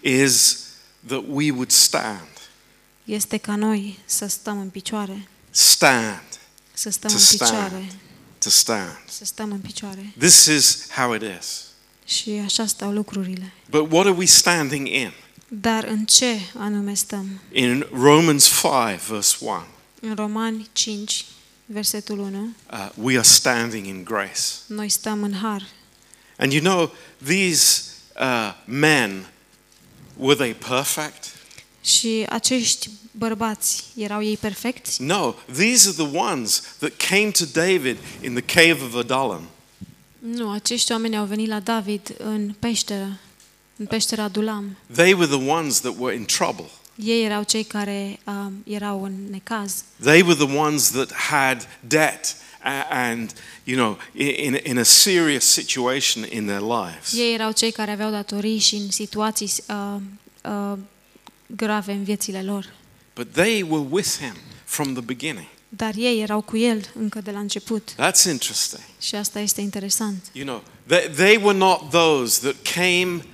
is 0.00 0.58
that 1.06 1.24
we 1.28 1.50
would 1.50 1.70
stand. 1.70 2.28
este 3.04 3.36
ca 3.36 3.56
noi 3.56 3.98
să 4.04 4.26
stăm 4.26 4.58
în 4.60 4.68
picioare, 4.70 5.28
Stand. 5.50 6.22
să 6.72 6.90
stăm 6.90 7.10
To 7.10 7.16
în 7.16 7.22
stand. 7.22 7.50
Picioare, 8.42 8.42
To 8.42 8.48
stand. 8.50 8.98
să 9.10 9.24
stăm 9.24 9.50
în 9.52 9.58
picioare. 9.58 10.12
This 10.18 10.44
is 10.46 10.86
how 10.96 11.14
it 11.14 11.22
is. 11.40 11.60
Și 12.04 12.30
așa 12.44 12.66
stau 12.66 12.92
lucrurile. 12.92 13.52
But 13.70 13.92
what 13.92 14.06
are 14.06 14.14
we 14.16 14.24
standing 14.24 14.86
in? 14.86 15.12
Dar 15.48 15.84
în 15.84 16.04
ce 16.04 16.38
anume 16.58 16.94
stăm? 16.94 17.40
In 17.52 17.86
Romans 17.92 18.44
5, 18.48 19.00
verse 19.08 19.36
1, 19.40 19.64
În 20.00 20.14
Romani 20.14 20.68
5, 20.72 21.24
versetul 21.66 22.18
1, 22.18 22.48
uh, 22.72 22.88
we 22.94 23.14
are 23.14 23.26
standing 23.26 23.86
in 23.86 24.04
grace. 24.04 24.40
noi 24.66 24.88
stăm 24.88 25.22
în 25.22 25.32
har. 25.34 25.66
And 26.38 26.52
you 26.52 26.62
know, 26.62 26.92
these 27.24 27.82
uh, 28.20 28.54
men, 28.64 29.26
were 30.16 30.34
they 30.36 30.54
perfect? 30.54 31.24
Și 31.84 32.24
acești 32.28 32.90
bărbați, 33.10 33.84
erau 33.96 34.22
ei 34.22 34.36
perfecți? 34.36 35.02
No, 35.02 35.34
these 35.52 35.88
are 35.88 36.08
the 36.08 36.18
ones 36.18 36.62
that 36.78 36.92
came 37.08 37.30
to 37.30 37.44
David 37.52 37.96
in 38.22 38.34
the 38.34 38.54
cave 38.60 38.84
of 38.84 38.94
Adullam. 38.94 39.42
Nu, 40.18 40.50
acești 40.50 40.92
oameni 40.92 41.16
au 41.16 41.24
venit 41.24 41.48
la 41.48 41.60
David 41.60 42.14
în 42.18 42.54
peșteră, 42.58 43.18
în 43.76 43.86
peștera 43.86 44.22
Adulam. 44.22 44.76
They 44.94 45.12
were 45.12 45.26
the 45.36 45.48
ones 45.50 45.80
that 45.80 45.94
were 45.98 46.16
in 46.16 46.24
trouble. 46.24 46.64
Ei 47.04 47.24
erau 47.24 47.42
cei 47.42 47.64
care 47.64 48.18
um, 48.26 48.52
erau 48.66 49.04
în 49.04 49.12
necaz. 49.30 49.74
They 50.02 50.20
were 50.22 50.44
the 50.44 50.56
ones 50.56 50.90
that 50.90 51.12
had 51.12 51.68
debt 51.80 52.36
a- 52.62 52.86
and, 53.10 53.32
you 53.64 53.76
know, 53.76 53.98
in, 54.44 54.58
in 54.64 54.78
a 54.78 54.82
serious 54.82 55.44
situation 55.44 56.24
in 56.30 56.44
their 56.46 56.60
lives. 56.60 57.12
Ei 57.16 57.34
erau 57.34 57.50
cei 57.52 57.70
care 57.70 57.90
aveau 57.90 58.10
datorii 58.10 58.58
și 58.58 58.74
în 58.74 58.90
situații 58.90 59.52
uh, 59.68 60.00
uh, 60.44 60.78
grave 61.56 61.92
în 61.92 62.04
viețile 62.04 62.42
lor. 62.42 62.72
But 63.14 63.32
they 63.32 63.62
were 63.62 63.86
with 63.90 64.08
him 64.18 64.34
from 64.64 64.92
the 64.92 65.02
beginning. 65.02 65.46
Dar 65.68 65.92
ei 65.96 66.20
erau 66.20 66.40
cu 66.40 66.56
el 66.56 66.90
încă 66.98 67.20
de 67.20 67.30
la 67.30 67.38
început. 67.38 67.90
That's 67.92 68.24
interesting. 68.30 68.82
Și 69.00 69.14
asta 69.14 69.40
este 69.40 69.60
interesant. 69.60 70.24
You 70.32 70.44
know, 70.46 70.62
they, 70.86 71.08
they 71.14 71.36
were 71.42 71.58
not 71.58 71.90
those 71.90 72.40
that 72.40 72.54
came 72.74 73.24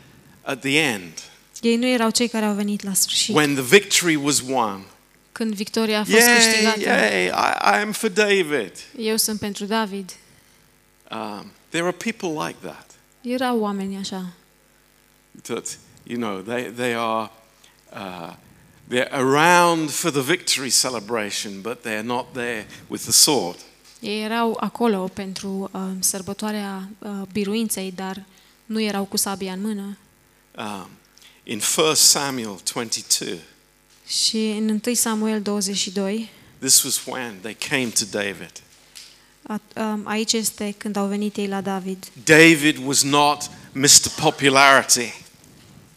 at 0.43 0.61
the 0.61 0.79
end 0.79 1.13
Ei 1.61 1.77
nu 1.77 1.87
erau 1.87 2.11
cei 2.11 2.29
care 2.29 2.45
au 2.45 2.55
venit 2.55 2.83
la 2.83 2.93
sfârșit. 2.93 3.35
when 3.35 3.55
the 3.55 3.63
victory 3.63 4.15
was 4.15 4.41
won. 4.49 4.85
Când 5.33 5.55
victoria 5.55 6.01
a 6.01 6.05
fost 6.05 6.17
Yay, 6.27 6.35
câștigată. 6.37 6.81
yay, 6.81 7.25
I, 7.27 7.31
I 7.77 7.81
am 7.83 7.93
for 7.93 8.09
David. 8.11 8.73
Eu 8.99 9.17
sunt 9.17 9.39
pentru 9.39 9.65
David. 9.65 10.11
Um, 11.11 11.53
there 11.69 11.85
are 11.85 11.97
people 11.97 12.47
like 12.47 12.57
that. 12.63 12.91
Erau 13.21 13.61
oameni 13.61 13.97
așa. 13.97 14.33
That, 15.43 15.79
you 16.03 16.19
know, 16.19 16.41
they, 16.41 16.63
they 16.77 16.95
are 16.95 17.31
uh, 17.93 18.33
they're 18.89 19.13
around 19.13 19.91
for 19.91 20.11
the 20.11 20.21
victory 20.23 20.71
celebration, 20.71 21.61
but 21.61 21.83
they're 21.83 22.05
not 22.05 22.33
there 22.33 22.67
with 22.87 23.03
the 23.03 23.13
sword. 23.13 23.57
Ei 24.01 24.23
erau 24.23 24.57
acolo 24.61 25.09
pentru 25.15 25.71
uh, 25.73 25.81
sărbătoarea 25.99 26.89
uh, 26.99 27.11
biruinței, 27.33 27.93
dar 27.93 28.25
nu 28.67 28.81
erau 28.81 29.05
cu 29.05 29.17
sabia 29.17 29.53
în 29.53 29.61
mână. 29.61 29.99
Um, 30.57 30.89
in 31.43 31.61
1 31.77 31.95
Samuel 31.95 32.61
22, 32.73 33.41
Și 34.07 34.37
în 34.37 34.81
1 34.87 34.95
Samuel 34.95 35.43
22, 35.43 36.29
this 36.59 36.83
was 36.83 37.05
when 37.07 37.39
they 37.41 37.57
came 37.69 37.87
to 37.87 38.05
David. 38.11 38.53
a, 39.43 39.61
um, 39.77 40.03
aici 40.05 40.33
este 40.33 40.75
când 40.77 40.97
au 40.97 41.07
venit 41.07 41.37
ei 41.37 41.49
la 41.49 41.61
David. 41.61 42.05
David 42.25 42.77
was 42.85 43.03
not 43.03 43.51
Mr. 43.73 44.09
Popularity. 44.21 45.15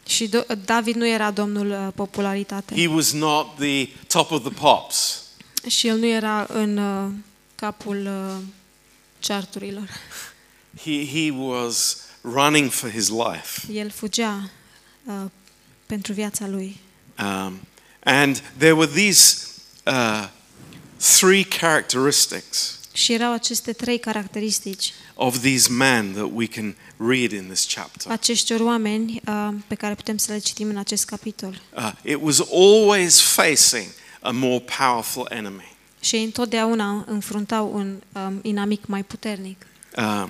Și 0.08 0.30
Do- 0.30 0.66
David 0.66 0.96
nu 0.96 1.08
era 1.08 1.32
domnul 1.32 1.70
uh, 1.72 1.88
popularitate. 1.96 2.76
He 2.76 2.88
was 2.88 3.12
not 3.12 3.56
the 3.56 3.88
top 4.08 4.32
of 4.32 4.42
the 4.42 4.54
pops. 4.62 5.24
Și 5.68 5.88
el 5.88 5.98
nu 5.98 6.06
era 6.08 6.46
în 6.50 6.78
uh, 6.78 7.12
capul 7.56 8.06
uh, 8.06 8.44
charturilor. 9.20 9.90
He, 10.84 11.06
he 11.06 11.32
was 11.32 11.98
running 12.22 12.72
for 12.72 12.90
his 12.92 13.10
life. 13.10 13.72
El 13.74 13.90
fugea 13.90 14.50
uh, 15.04 15.14
pentru 15.86 16.14
viața 16.14 16.48
lui. 16.48 16.80
Um, 17.20 17.60
and 18.04 18.44
there 18.58 18.72
were 18.74 18.92
these 18.92 19.48
uh, 19.86 20.28
three 21.20 21.44
characteristics 21.44 22.80
Și 22.94 23.14
erau 23.14 23.34
aceste 23.34 23.74
trei 23.74 24.00
caracteristici, 24.00 24.94
of 25.14 25.40
these 25.42 25.70
men 25.72 26.12
that 26.14 26.30
we 26.34 26.46
can 26.48 26.76
read 27.08 27.32
in 27.32 27.46
this 27.46 27.74
chapter. 27.74 28.12
acești 28.12 28.62
oameni 28.62 29.22
uh, 29.28 29.50
pe 29.68 29.76
care 29.76 29.94
putem 29.94 30.18
să 30.18 30.32
le 30.32 30.38
citim 30.38 30.70
în 30.70 30.78
acest 30.78 31.06
capitol. 31.06 31.62
Uh, 31.76 31.92
it 32.04 32.18
was 32.22 32.40
always 32.54 33.22
facing 33.22 33.86
a 34.22 34.32
more 34.32 34.64
powerful 34.78 35.28
enemy. 35.30 35.76
Și 36.00 36.16
ei 36.16 36.24
întotdeauna 36.24 37.06
înfruntau 37.08 37.74
un 37.74 38.02
um, 38.12 38.40
inamic 38.42 38.86
mai 38.86 39.04
puternic. 39.04 39.66
Um, 39.98 40.30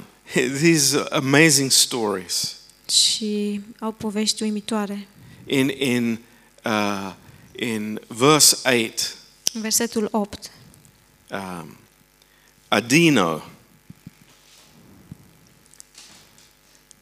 these 0.62 0.98
are 0.98 1.16
amazing 1.16 1.72
stories. 1.72 2.56
Și 2.92 3.62
au 3.80 3.92
povești 3.92 4.44
uimitoare. 4.44 5.08
In, 5.46 5.70
in, 5.70 6.20
uh, 6.64 7.14
in 7.56 8.02
verse 8.08 8.56
8, 8.64 9.16
În 9.54 9.62
versetul 9.62 10.08
8, 10.12 10.52
um, 11.32 11.78
Adino, 12.68 13.42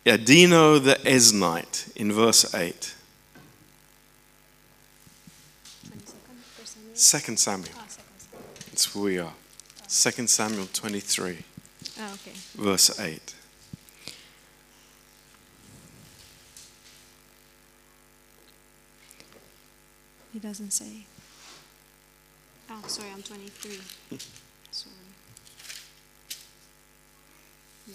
Adino 0.09 0.83
the 0.83 0.95
Esnite, 1.05 1.95
in 1.95 2.11
verse 2.11 2.53
8. 2.53 2.95
Second 6.93 7.39
Samuel. 7.39 7.71
That's 8.69 8.93
where 8.93 9.03
we 9.05 9.17
are. 9.19 9.33
Second 9.87 10.29
Samuel 10.29 10.67
23, 10.73 11.37
Ah, 11.99 12.13
ok. 12.13 12.31
verse 12.55 12.99
8. 12.99 13.33
He 20.33 20.39
doesn't 20.39 20.71
say. 20.71 21.05
Oh, 22.69 22.83
sorry, 22.87 23.09
I'm 23.13 23.23
23. 23.23 23.79
sorry. 24.71 24.93
No. 27.87 27.93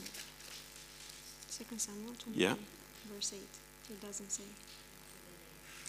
Second 1.59 1.79
Samuel 1.79 2.15
23, 2.19 2.43
Yeah. 2.43 2.55
verse 3.15 3.33
8. 3.33 3.41
It 3.91 4.01
doesn't 4.01 4.31
say. 4.33 4.43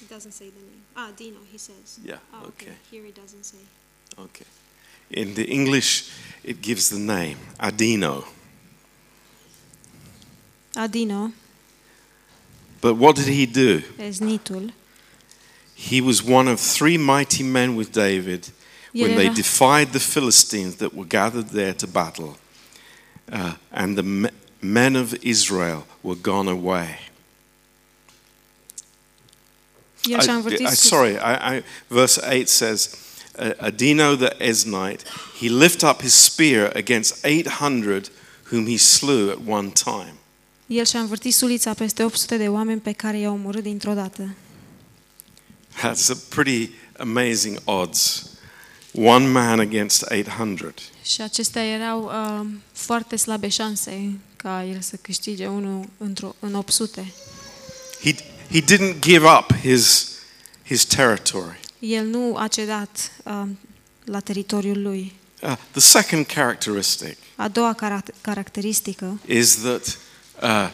It 0.02 0.10
doesn't 0.10 0.32
say 0.34 0.50
the 0.50 0.60
name. 0.62 0.84
Ah, 0.96 1.12
Dino, 1.18 1.40
he 1.52 1.58
says. 1.58 1.98
Yeah, 2.04 2.18
Ah, 2.34 2.42
okay. 2.44 2.68
okay. 2.68 2.76
Here 2.92 3.04
it 3.06 3.16
doesn't 3.16 3.44
say. 3.46 3.58
Okay. 4.20 4.46
In 5.10 5.34
the 5.34 5.46
English, 5.46 6.12
it 6.44 6.62
gives 6.62 6.90
the 6.90 7.00
name 7.00 7.38
Adino. 7.60 8.26
Adino, 10.76 11.32
But 12.82 12.96
what 12.96 13.16
did 13.16 13.28
he 13.28 13.46
do? 13.48 13.82
eznitul, 13.98 14.72
He 15.74 16.00
was 16.02 16.22
one 16.22 16.48
of 16.48 16.60
three 16.60 16.98
mighty 16.98 17.42
men 17.44 17.76
with 17.76 17.92
David 17.92 18.52
when 18.94 19.16
they 19.16 19.30
defied 19.30 19.94
the 19.94 20.00
Philistines 20.00 20.76
that 20.76 20.94
were 20.94 21.06
gathered 21.06 21.50
there 21.50 21.74
to 21.74 21.88
battle, 21.88 22.38
uh, 23.32 23.56
and 23.72 23.98
the 23.98 24.04
me- 24.04 24.30
men 24.74 24.96
of 24.96 25.14
Israel 25.22 25.86
were 26.02 26.20
gone 26.22 26.50
away. 26.50 27.00
I- 30.22 30.26
I- 30.62 30.76
sorry, 30.90 31.16
I, 31.18 31.56
I, 31.58 31.64
verse 31.88 32.20
8 32.22 32.48
says, 32.50 32.90
Adino 33.38 34.16
the 34.18 34.36
Esnite, 34.40 35.04
he 35.40 35.50
lifted 35.50 35.84
up 35.90 36.02
his 36.02 36.14
spear 36.14 36.72
against 36.76 37.26
800 37.26 38.10
whom 38.52 38.68
he 38.68 38.78
slew 38.78 39.32
at 39.32 39.40
one 39.48 39.72
time. 39.72 40.14
El 40.68 40.86
și-a 40.86 41.00
învârtit 41.00 41.34
sulița 41.34 41.74
peste 41.74 42.04
800 42.04 42.38
de 42.38 42.48
oameni 42.48 42.80
pe 42.82 42.92
care 42.92 43.18
i-a 43.20 43.32
omorât 43.32 43.64
dintr-o 43.64 43.94
dată. 43.94 44.30
That's 45.82 46.10
a 46.10 46.16
pretty 46.30 46.70
amazing 46.98 47.58
odds. 47.66 48.30
One 48.94 49.28
man 49.28 49.60
against 49.60 50.02
800. 50.12 50.74
Și 51.04 51.22
acestea 51.22 51.64
erau 51.66 52.04
uh, 52.04 52.48
foarte 52.74 53.16
slabe 53.16 53.48
șanse 53.48 54.12
ca 54.38 54.64
el 54.64 54.80
să 54.82 54.96
câștige 55.02 55.48
unul 55.48 55.86
într-o, 55.98 56.36
în 56.40 56.54
800. 56.56 57.14
He, 58.04 58.16
he 58.52 58.62
didn't 58.62 59.00
give 59.00 59.26
up 59.28 59.54
his, 59.62 60.12
his 60.66 60.86
territory. 60.86 61.60
El 61.80 62.06
nu 62.06 62.36
a 62.38 62.48
cedat 62.48 63.12
uh, 63.24 63.42
la 64.04 64.20
teritoriul 64.20 64.82
lui. 64.82 65.14
Uh, 65.42 65.56
the 65.72 65.80
second 65.80 66.26
characteristic 66.26 67.18
A 67.36 67.48
doua 67.48 67.74
carac- 67.76 68.22
caracteristică 68.22 69.20
is 69.26 69.56
that 69.56 69.98
uh, 70.42 70.70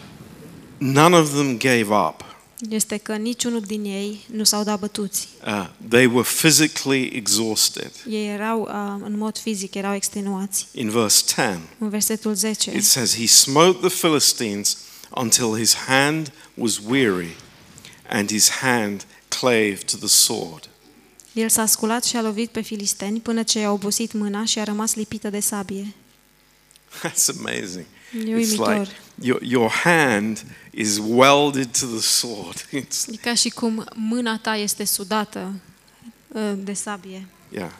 none 0.78 1.16
of 1.16 1.32
them 1.32 1.58
gave 1.58 1.88
up. 1.94 2.31
Este 2.70 2.98
că 2.98 3.16
niciunul 3.16 3.62
din 3.62 3.84
ei 3.84 4.26
nu 4.32 4.44
s-au 4.44 4.64
dat 4.64 4.80
bătuți. 4.80 5.28
Uh, 5.46 5.70
they 5.90 6.06
were 6.06 6.28
physically 6.42 7.12
exhausted. 7.14 7.92
Ei 8.10 8.28
erau 8.28 8.62
uh, 8.62 9.06
în 9.06 9.18
mod 9.18 9.38
fizic, 9.38 9.74
erau 9.76 9.94
extenuați. 9.94 10.68
In 10.72 10.90
verse 10.90 11.24
10, 11.28 11.60
În 11.80 11.90
versetul 11.90 12.34
10, 12.34 12.76
it 12.76 12.84
says, 12.84 13.16
He 13.16 13.28
smote 13.28 13.88
the 13.88 14.08
Philistines 14.08 14.78
until 15.10 15.58
his 15.58 15.74
hand 15.74 16.32
was 16.54 16.80
weary 16.88 17.36
and 18.10 18.30
his 18.30 18.50
hand 18.50 19.06
clave 19.28 19.78
to 19.86 19.98
the 19.98 20.08
sword. 20.08 20.70
El 21.34 21.50
s-a 21.50 21.66
sculat 21.66 22.04
și 22.04 22.16
a 22.16 22.22
lovit 22.22 22.50
pe 22.50 22.62
filisteni 22.62 23.20
până 23.20 23.44
ce 23.44 23.60
i-a 23.60 23.72
obosit 23.72 24.14
mâna 24.14 24.46
și 24.46 24.60
a 24.60 24.64
rămas 24.64 24.96
lipită 24.96 25.30
de 25.30 25.40
sabie. 25.40 25.94
That's 27.04 27.28
amazing. 27.38 27.86
E 28.16 28.20
It's 28.20 28.28
uimitor. 28.58 28.78
like 28.80 28.92
your, 29.22 29.44
your 29.44 29.70
hand 29.70 30.44
is 30.72 30.98
welded 31.00 31.78
to 31.80 31.86
the 31.86 32.00
sword. 32.02 32.66
It's, 32.86 33.08
E 33.12 33.16
ca 33.16 33.34
și 33.34 33.50
cum 33.50 33.86
mâna 33.96 34.38
ta 34.38 34.56
este 34.56 34.84
sudată 34.84 35.54
uh, 36.28 36.52
de 36.58 36.74
sabie. 36.74 37.28
yeah. 37.50 37.72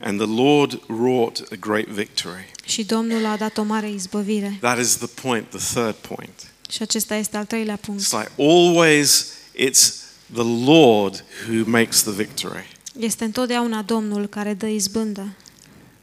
And 0.00 0.18
the 0.20 0.42
Lord 0.42 0.80
wrought 0.88 1.42
a 1.52 1.54
great 1.60 1.86
victory. 1.86 2.50
Și 2.64 2.84
Domnul 2.84 3.24
a 3.24 3.36
dat 3.36 3.56
o 3.58 3.62
mare 3.62 3.90
izbăvire. 3.90 4.56
That 4.60 4.78
is 4.78 4.96
the 4.96 5.06
point, 5.06 5.48
the 5.50 5.58
third 5.80 5.94
point. 5.94 6.52
Și 6.70 6.82
acesta 6.82 7.14
este 7.14 7.36
al 7.36 7.44
treilea 7.44 7.76
punct. 7.76 8.02
It's 8.02 8.10
like 8.18 8.30
always 8.42 9.26
it's 9.54 9.92
the 10.32 10.64
Lord 10.64 11.24
who 11.48 11.70
makes 11.70 12.02
the 12.02 12.12
victory. 12.12 12.76
Este 12.98 13.24
întotdeauna 13.24 13.82
Domnul 13.82 14.26
care 14.26 14.54
dă 14.54 14.66
izbândă. 14.66 15.28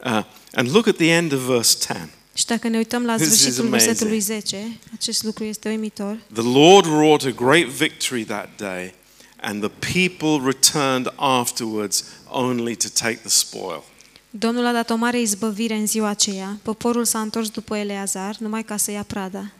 Uh, 0.05 0.23
and 0.53 0.71
look 0.71 0.87
at 0.87 0.95
the 0.95 1.09
end 1.11 1.31
of 1.33 1.39
verse 1.39 1.77
10. 1.79 2.09
Și 2.37 2.45
dacă 2.45 2.67
ne 2.67 2.77
uităm 2.77 3.05
la 3.05 3.15
This 3.15 3.27
is 3.27 3.37
sfârșitul 3.39 3.65
amazing. 3.65 3.87
versetului 3.87 4.19
10, 4.19 4.77
acest 4.93 5.23
lucru 5.23 5.43
este 5.43 5.69
uimitor. 5.69 6.17
The 6.33 6.43
Lord 6.43 6.85
wrought 6.85 7.23
a 7.23 7.29
great 7.29 7.65
victory 7.65 8.23
that 8.23 8.49
day, 8.57 8.93
and 9.41 9.61
the 9.69 9.93
people 9.93 10.51
returned 10.51 11.13
afterwards 11.15 12.03
only 12.29 12.75
to 12.75 12.87
take 12.93 13.15
the 13.15 13.29
spoil. 13.29 13.83
Domnul 14.29 14.65
a 14.65 14.71
dat 14.71 14.89
o 14.89 14.95
mare 14.95 15.19
izbăvire 15.19 15.75
în 15.75 15.87
ziua 15.87 16.07
aceea. 16.07 16.59
Poporul 16.61 17.05
s-a 17.05 17.19
întors 17.21 17.49
după 17.49 17.77
Eleazar 17.77 18.35
numai 18.37 18.63
ca 18.63 18.77
să 18.77 18.91
ia 18.91 19.03
prada. 19.03 19.51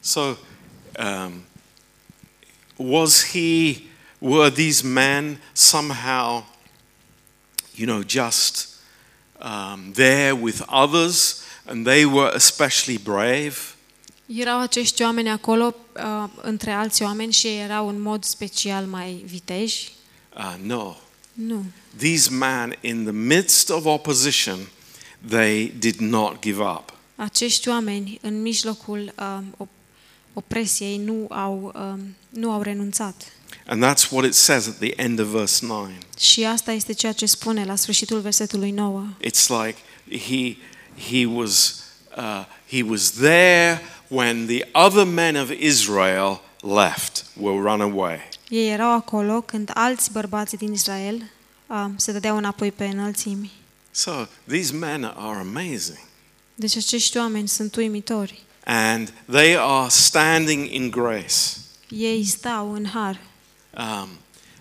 So, 0.00 0.20
um, 0.20 1.32
was 2.76 3.26
he, 3.26 3.76
were 4.18 4.50
these 4.50 4.86
men 4.86 5.40
somehow, 5.52 6.44
you 7.74 7.86
know, 7.86 8.02
just 8.06 8.68
um, 9.42 9.92
there 9.92 10.32
with 10.32 10.60
others 10.66 11.36
and 11.70 11.86
they 11.86 12.04
were 12.04 12.34
especially 12.34 12.98
brave? 12.98 13.54
Erau 14.26 14.60
acești 14.60 15.02
oameni 15.02 15.30
acolo 15.30 15.74
uh, 15.96 16.30
între 16.42 16.70
alți 16.70 17.02
oameni 17.02 17.32
și 17.32 17.46
ei 17.46 17.60
erau 17.60 17.88
în 17.88 18.00
mod 18.00 18.24
special 18.24 18.84
mai 18.84 19.24
viteji? 19.26 19.92
Uh, 20.36 20.54
no. 20.62 20.94
Nu. 21.32 21.64
These 21.96 22.30
men, 22.30 22.76
in 22.80 23.02
the 23.02 23.12
midst 23.12 23.70
of 23.70 23.84
opposition, 23.84 24.58
they 25.28 25.72
did 25.78 25.98
not 25.98 26.40
give 26.42 26.62
up. 26.62 26.92
Acești 27.16 27.68
oameni 27.68 28.18
în 28.22 28.42
mijlocul 28.42 29.12
uh, 29.18 29.38
op- 29.56 29.80
opresiei 30.32 30.96
nu 30.96 31.26
au, 31.28 31.72
uh, 31.74 32.00
nu 32.28 32.50
au 32.50 32.62
renunțat. 32.62 33.32
And 33.66 33.84
that's 33.84 34.10
what 34.10 34.24
it 34.24 34.34
says 34.34 34.66
at 34.66 34.78
the 34.78 34.92
end 34.96 35.18
of 35.18 35.26
verse 35.26 35.66
9. 35.66 35.88
Și 36.18 36.44
asta 36.44 36.72
este 36.72 36.92
ceea 36.92 37.12
ce 37.12 37.26
spune 37.26 37.64
la 37.64 37.74
sfârșitul 37.74 38.20
versetului 38.20 38.70
9. 38.70 39.06
It's 39.24 39.48
like 39.48 39.76
he, 40.28 40.56
he, 41.00 41.26
was, 41.26 41.84
uh, 42.16 42.44
he 42.66 42.82
was 42.82 43.10
there 43.10 43.80
when 44.08 44.46
the 44.46 44.64
other 44.74 45.06
men 45.06 45.36
of 45.36 45.50
Israel 45.50 46.40
left, 46.62 47.24
were 47.36 47.62
run 47.62 47.80
away. 47.80 48.28
Ei 48.48 48.68
erau 48.68 48.92
acolo 48.92 49.40
când 49.40 49.70
alți 49.74 50.12
bărbați 50.12 50.56
din 50.56 50.72
Israel 50.72 51.30
uh, 51.66 51.84
se 51.96 52.12
dădeau 52.12 52.36
înapoi 52.36 52.72
pe 52.72 52.84
înălțimi. 52.84 53.52
So 53.90 54.26
these 54.48 54.72
men 54.72 55.04
are 55.04 55.38
amazing. 55.38 55.98
Deci 56.54 56.76
acești 56.76 57.16
oameni 57.16 57.48
sunt 57.48 57.76
uimitori. 57.76 58.42
And 58.64 59.12
they 59.30 59.56
are 59.56 59.88
standing 59.88 60.72
in 60.72 60.90
grace. 60.90 61.34
Ei 61.88 62.24
stau 62.24 62.72
în 62.72 62.86
har. 62.86 63.20
Um, 63.76 64.08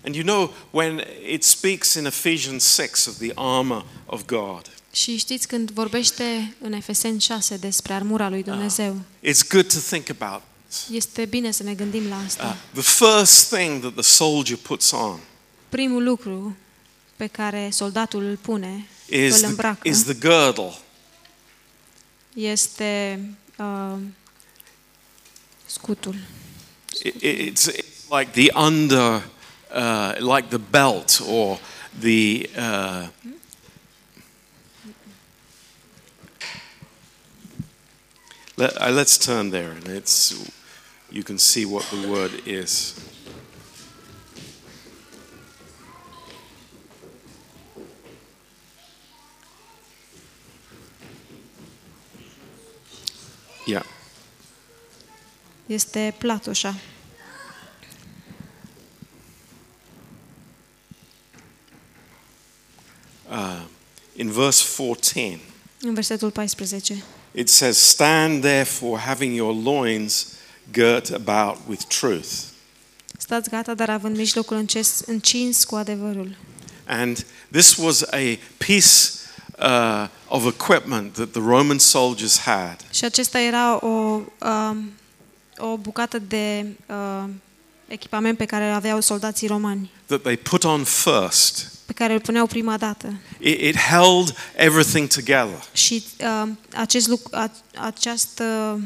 and 0.06 0.16
you 0.16 0.24
know, 0.24 0.54
when 0.72 1.04
it 1.28 1.44
speaks 1.44 1.94
in 1.94 2.06
Ephesians 2.06 2.64
6 2.64 3.10
of 3.10 3.18
the 3.18 3.32
armor 3.36 3.86
of 4.06 4.26
God, 4.26 4.70
Și 4.92 5.18
știți 5.18 5.48
când 5.48 5.72
vorbește 5.72 6.56
în 6.62 6.74
Efeseni 6.74 7.20
6 7.22 7.58
despre 7.58 7.94
armura 7.94 8.30
lui 8.30 8.44
Dumnezeu, 8.44 8.98
it's 9.24 9.48
good 9.50 9.74
to 9.74 9.80
think 9.90 10.10
about 10.22 10.42
this. 10.68 10.86
este 10.92 11.26
bine 11.26 11.52
să 11.52 11.64
ne 11.64 11.74
gândim 11.74 12.08
la 12.08 12.16
Uh, 12.16 12.22
asta. 12.26 12.58
the 12.74 12.82
first 12.82 13.54
thing 13.54 13.80
that 13.82 13.94
the 13.94 14.02
soldier 14.04 14.58
puts 14.58 14.92
on 14.92 15.20
Primul 15.70 16.04
lucru 16.04 16.56
pe 17.16 17.28
care 17.28 17.70
soldatul 17.72 18.24
îl 18.24 18.36
pune, 18.38 18.88
is 19.10 19.34
îl 19.34 19.38
the, 19.40 19.46
îmbracă, 19.46 19.88
is 19.90 20.04
the 20.04 20.14
girdle. 20.14 20.74
este 22.34 23.20
uh, 23.58 23.96
scutul. 25.66 26.16
It- 27.06 27.22
it's, 27.22 27.68
it's 27.72 28.20
like 28.20 28.32
the 28.32 28.52
under, 28.60 29.24
uh, 29.76 30.14
like 30.36 30.48
the 30.48 30.60
belt 30.70 31.22
or 31.30 31.60
the. 32.00 32.50
Uh, 32.58 33.08
let, 38.60 38.82
uh, 38.82 38.92
let's 38.92 39.18
turn 39.18 39.52
there, 39.52 39.72
and 39.72 39.88
it's 39.88 40.34
you 41.10 41.24
can 41.24 41.40
see 41.40 41.66
what 41.66 41.86
the 41.92 42.10
word 42.10 42.32
is. 42.46 42.94
Yeah. 53.66 53.86
Este 55.66 56.14
platoșa. 56.18 56.76
Uh, 63.30 63.62
in 64.16 64.32
verse 64.32 64.64
14, 64.64 65.40
În 65.82 65.94
versetul 65.94 66.32
14. 66.32 67.04
It 67.34 67.50
says, 67.50 67.78
Stand 67.78 68.44
therefore, 68.44 69.00
having 69.00 69.34
your 69.34 69.54
loins 69.54 70.38
girt 70.72 71.12
about 71.12 71.58
with 71.68 71.88
truth. 71.88 72.48
Stați 73.18 73.50
gata, 73.50 73.74
dar 73.74 73.90
având 73.90 74.18
mijlocul 74.18 74.58
înces, 74.58 75.02
încins 75.06 75.64
cu 75.64 75.76
adevărul. 75.76 76.36
And 76.86 77.26
this 77.52 77.76
was 77.76 78.02
a 78.02 78.38
piece 78.58 79.12
uh, 79.60 80.08
of 80.28 80.46
equipment 80.46 81.14
that 81.14 81.32
the 81.32 81.42
Roman 81.42 81.80
soldiers 81.80 82.38
had. 82.38 82.78
Și 82.92 83.06
acesta 83.06 83.40
era 83.40 83.86
o, 83.86 84.22
um, 84.40 84.92
o 85.58 85.78
bucată 85.78 86.20
de 86.20 86.66
uh, 86.88 87.30
echipament 87.90 88.38
pe 88.38 88.46
care 88.46 88.68
îl 88.68 88.74
aveau 88.74 89.00
soldații 89.02 89.48
romani, 89.48 89.92
that 90.06 90.22
they 90.22 90.38
put 90.38 90.64
on 90.64 90.84
first. 90.84 91.72
pe 91.86 91.94
care 91.94 92.14
îl 92.14 92.20
puneau 92.20 92.46
prima 92.46 92.78
dată. 92.78 93.14
It, 93.40 93.62
it 93.62 93.76
held 93.78 94.36
everything 94.56 95.08
together. 95.08 95.64
Și 95.74 96.04
uh, 96.20 96.50
acest 96.74 97.08
lucru, 97.08 97.30
a, 97.32 97.52
această 97.76 98.80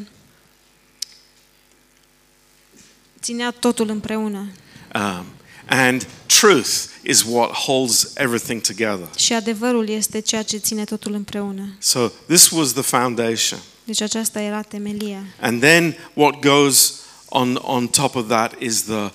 ținea 3.22 3.52
totul 3.52 3.90
împreună. 3.90 4.52
Um, 4.96 5.26
and 5.68 6.08
truth 6.26 6.70
is 7.02 7.24
what 7.28 7.50
holds 7.52 8.12
everything 8.16 8.62
together. 8.62 9.08
Și 9.18 9.34
adevărul 9.34 9.90
este 9.90 10.20
ceea 10.20 10.44
ce 10.44 10.58
ține 10.58 10.84
totul 10.84 11.14
împreună. 11.14 11.76
So 11.80 12.08
this 12.28 12.50
was 12.50 12.74
the 12.74 12.82
foundation. 12.82 13.60
Deci 13.84 14.02
aceasta 14.02 14.42
era 14.42 14.62
temelia. 14.62 15.24
And 15.40 15.62
then 15.62 15.96
what 16.14 16.40
goes 16.40 17.03
on, 17.34 17.60
on 17.62 17.88
top 17.88 18.16
of 18.16 18.28
that 18.28 18.54
is 18.60 18.82
the, 18.84 18.94
uh, 18.94 19.10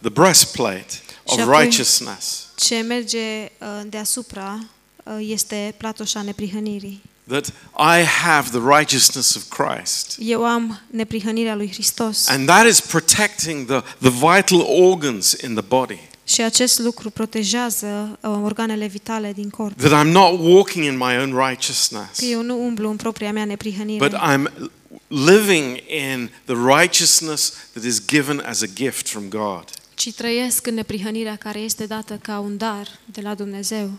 the 0.00 0.10
breastplate 0.12 0.86
of 1.24 1.34
Și 1.34 1.40
apoi- 1.40 1.60
righteousness. 1.60 2.46
Ce 2.56 2.80
merge 2.80 3.18
uh, 3.18 3.68
deasupra 3.88 4.58
uh, 5.04 5.12
este 5.28 5.74
platoșa 5.76 6.22
neprihănirii. 6.22 7.02
That 7.28 7.46
I 7.78 8.02
have 8.04 8.48
the 8.58 8.76
righteousness 8.78 9.34
of 9.34 9.42
Christ. 9.48 10.16
Eu 10.18 10.44
am 10.44 10.80
neprihănirea 10.90 11.54
lui 11.54 11.70
Hristos 11.72 12.28
And 12.28 12.46
that 12.46 12.66
is 12.66 12.80
protecting 12.80 13.66
the, 13.66 13.80
the 14.00 14.10
vital 14.10 14.60
organs 14.60 15.32
in 15.42 15.54
the 15.54 15.64
body. 15.68 15.98
și 16.26 16.40
acest 16.42 16.78
lucru 16.78 17.10
protejează 17.10 18.18
uh, 18.20 18.30
organele 18.42 18.86
vitale 18.86 19.32
din 19.32 19.50
corp. 19.50 19.80
That 19.80 20.04
I'm 20.06 20.10
not 20.10 20.38
walking 20.40 20.84
in 20.84 20.96
my 20.96 21.16
own 21.18 21.46
righteousness, 21.48 22.18
Că 22.18 22.24
eu 22.24 22.42
nu 22.42 22.64
umblu 22.64 22.90
în 22.90 22.96
propria 22.96 23.32
mea 23.32 23.44
neprihănire, 23.44 24.08
but 24.08 24.18
I'm 24.20 24.70
living 25.14 25.80
in 25.88 26.30
the 26.44 26.54
righteousness 26.54 27.52
that 27.72 27.84
is 27.84 28.06
given 28.06 28.40
as 28.40 28.62
a 28.62 28.66
gift 28.66 29.08
from 29.08 29.28
God. 29.28 29.64
ci 29.94 30.12
trăiesc 30.12 30.66
în 30.66 30.74
neprihănirea 30.74 31.36
care 31.36 31.58
este 31.58 31.86
dată 31.86 32.18
ca 32.22 32.38
un 32.38 32.56
dar 32.56 32.98
de 33.04 33.20
la 33.20 33.34
Dumnezeu. 33.34 33.90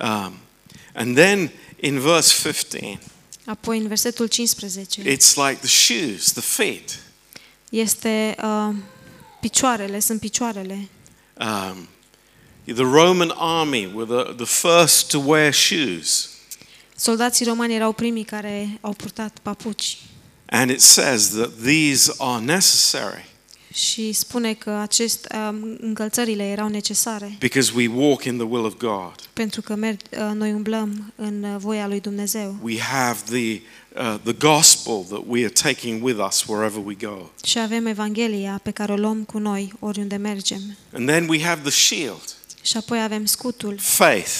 Um, 0.00 0.32
and 0.94 1.16
then 1.16 1.50
in 1.80 1.98
verse 1.98 2.34
15, 2.42 2.98
Apoi, 3.44 3.78
în 3.78 3.88
versetul 3.88 4.28
15, 4.28 5.02
it's 5.02 5.34
like 5.34 5.58
the 5.60 5.68
shoes, 5.68 6.32
the 6.32 6.40
feet. 6.40 6.98
este 7.68 8.36
uh, 8.42 8.74
picioarele, 9.40 10.00
sunt 10.00 10.20
picioarele. 10.20 10.88
Um, 11.38 11.88
the 12.74 12.82
Roman 12.82 13.32
army 13.36 13.92
were 13.94 14.22
the, 14.22 14.32
the 14.44 14.68
first 14.68 15.08
to 15.10 15.18
wear 15.18 15.52
shoes. 15.52 16.28
Soldații 16.96 17.44
romani 17.44 17.74
erau 17.74 17.92
primii 17.92 18.24
care 18.24 18.78
au 18.80 18.92
purtat 18.92 19.38
papuci. 19.42 19.98
And 20.46 20.70
it 20.70 20.80
says 20.80 21.28
that 21.28 21.50
these 21.64 22.12
are 22.18 22.44
necessary. 22.44 23.24
și 23.74 24.12
spune 24.12 24.54
că 24.54 24.70
acest, 24.70 25.26
um, 25.34 25.76
încălțările 25.80 26.42
erau 26.42 26.68
necesare 26.68 27.36
because 27.38 27.72
we 27.74 27.86
walk 27.86 28.24
in 28.24 28.36
the 28.36 28.46
will 28.46 28.64
of 28.64 28.74
God. 28.76 29.14
pentru 29.32 29.60
că 29.62 29.74
merg, 29.74 30.00
uh, 30.10 30.30
noi 30.34 30.52
umblăm 30.52 31.12
în 31.16 31.42
uh, 31.42 31.56
voia 31.58 31.86
lui 31.86 32.00
Dumnezeu 32.00 32.56
We 32.62 32.80
have 32.80 33.18
the, 33.24 33.60
uh, 34.02 34.14
the 34.24 34.32
gospel 34.32 35.04
that 35.08 35.22
we 35.26 35.40
are 35.44 35.52
taking 35.52 36.02
with 36.04 36.18
us 36.28 36.44
wherever 36.46 36.82
we 36.84 36.94
go. 36.94 37.30
și 37.44 37.58
avem 37.58 37.86
Evanghelia 37.86 38.60
pe 38.62 38.70
care 38.70 38.92
o 38.92 38.96
luăm 38.96 39.24
cu 39.24 39.38
noi 39.38 39.72
oriunde 39.78 40.16
mergem. 40.16 40.76
And 40.92 41.08
then 41.08 41.28
we 41.28 41.42
have 41.42 41.60
the 41.60 41.70
shield, 41.70 42.34
Și 42.62 42.76
apoi 42.76 43.02
avem 43.02 43.24
scutul, 43.24 43.76
faith, 43.78 44.32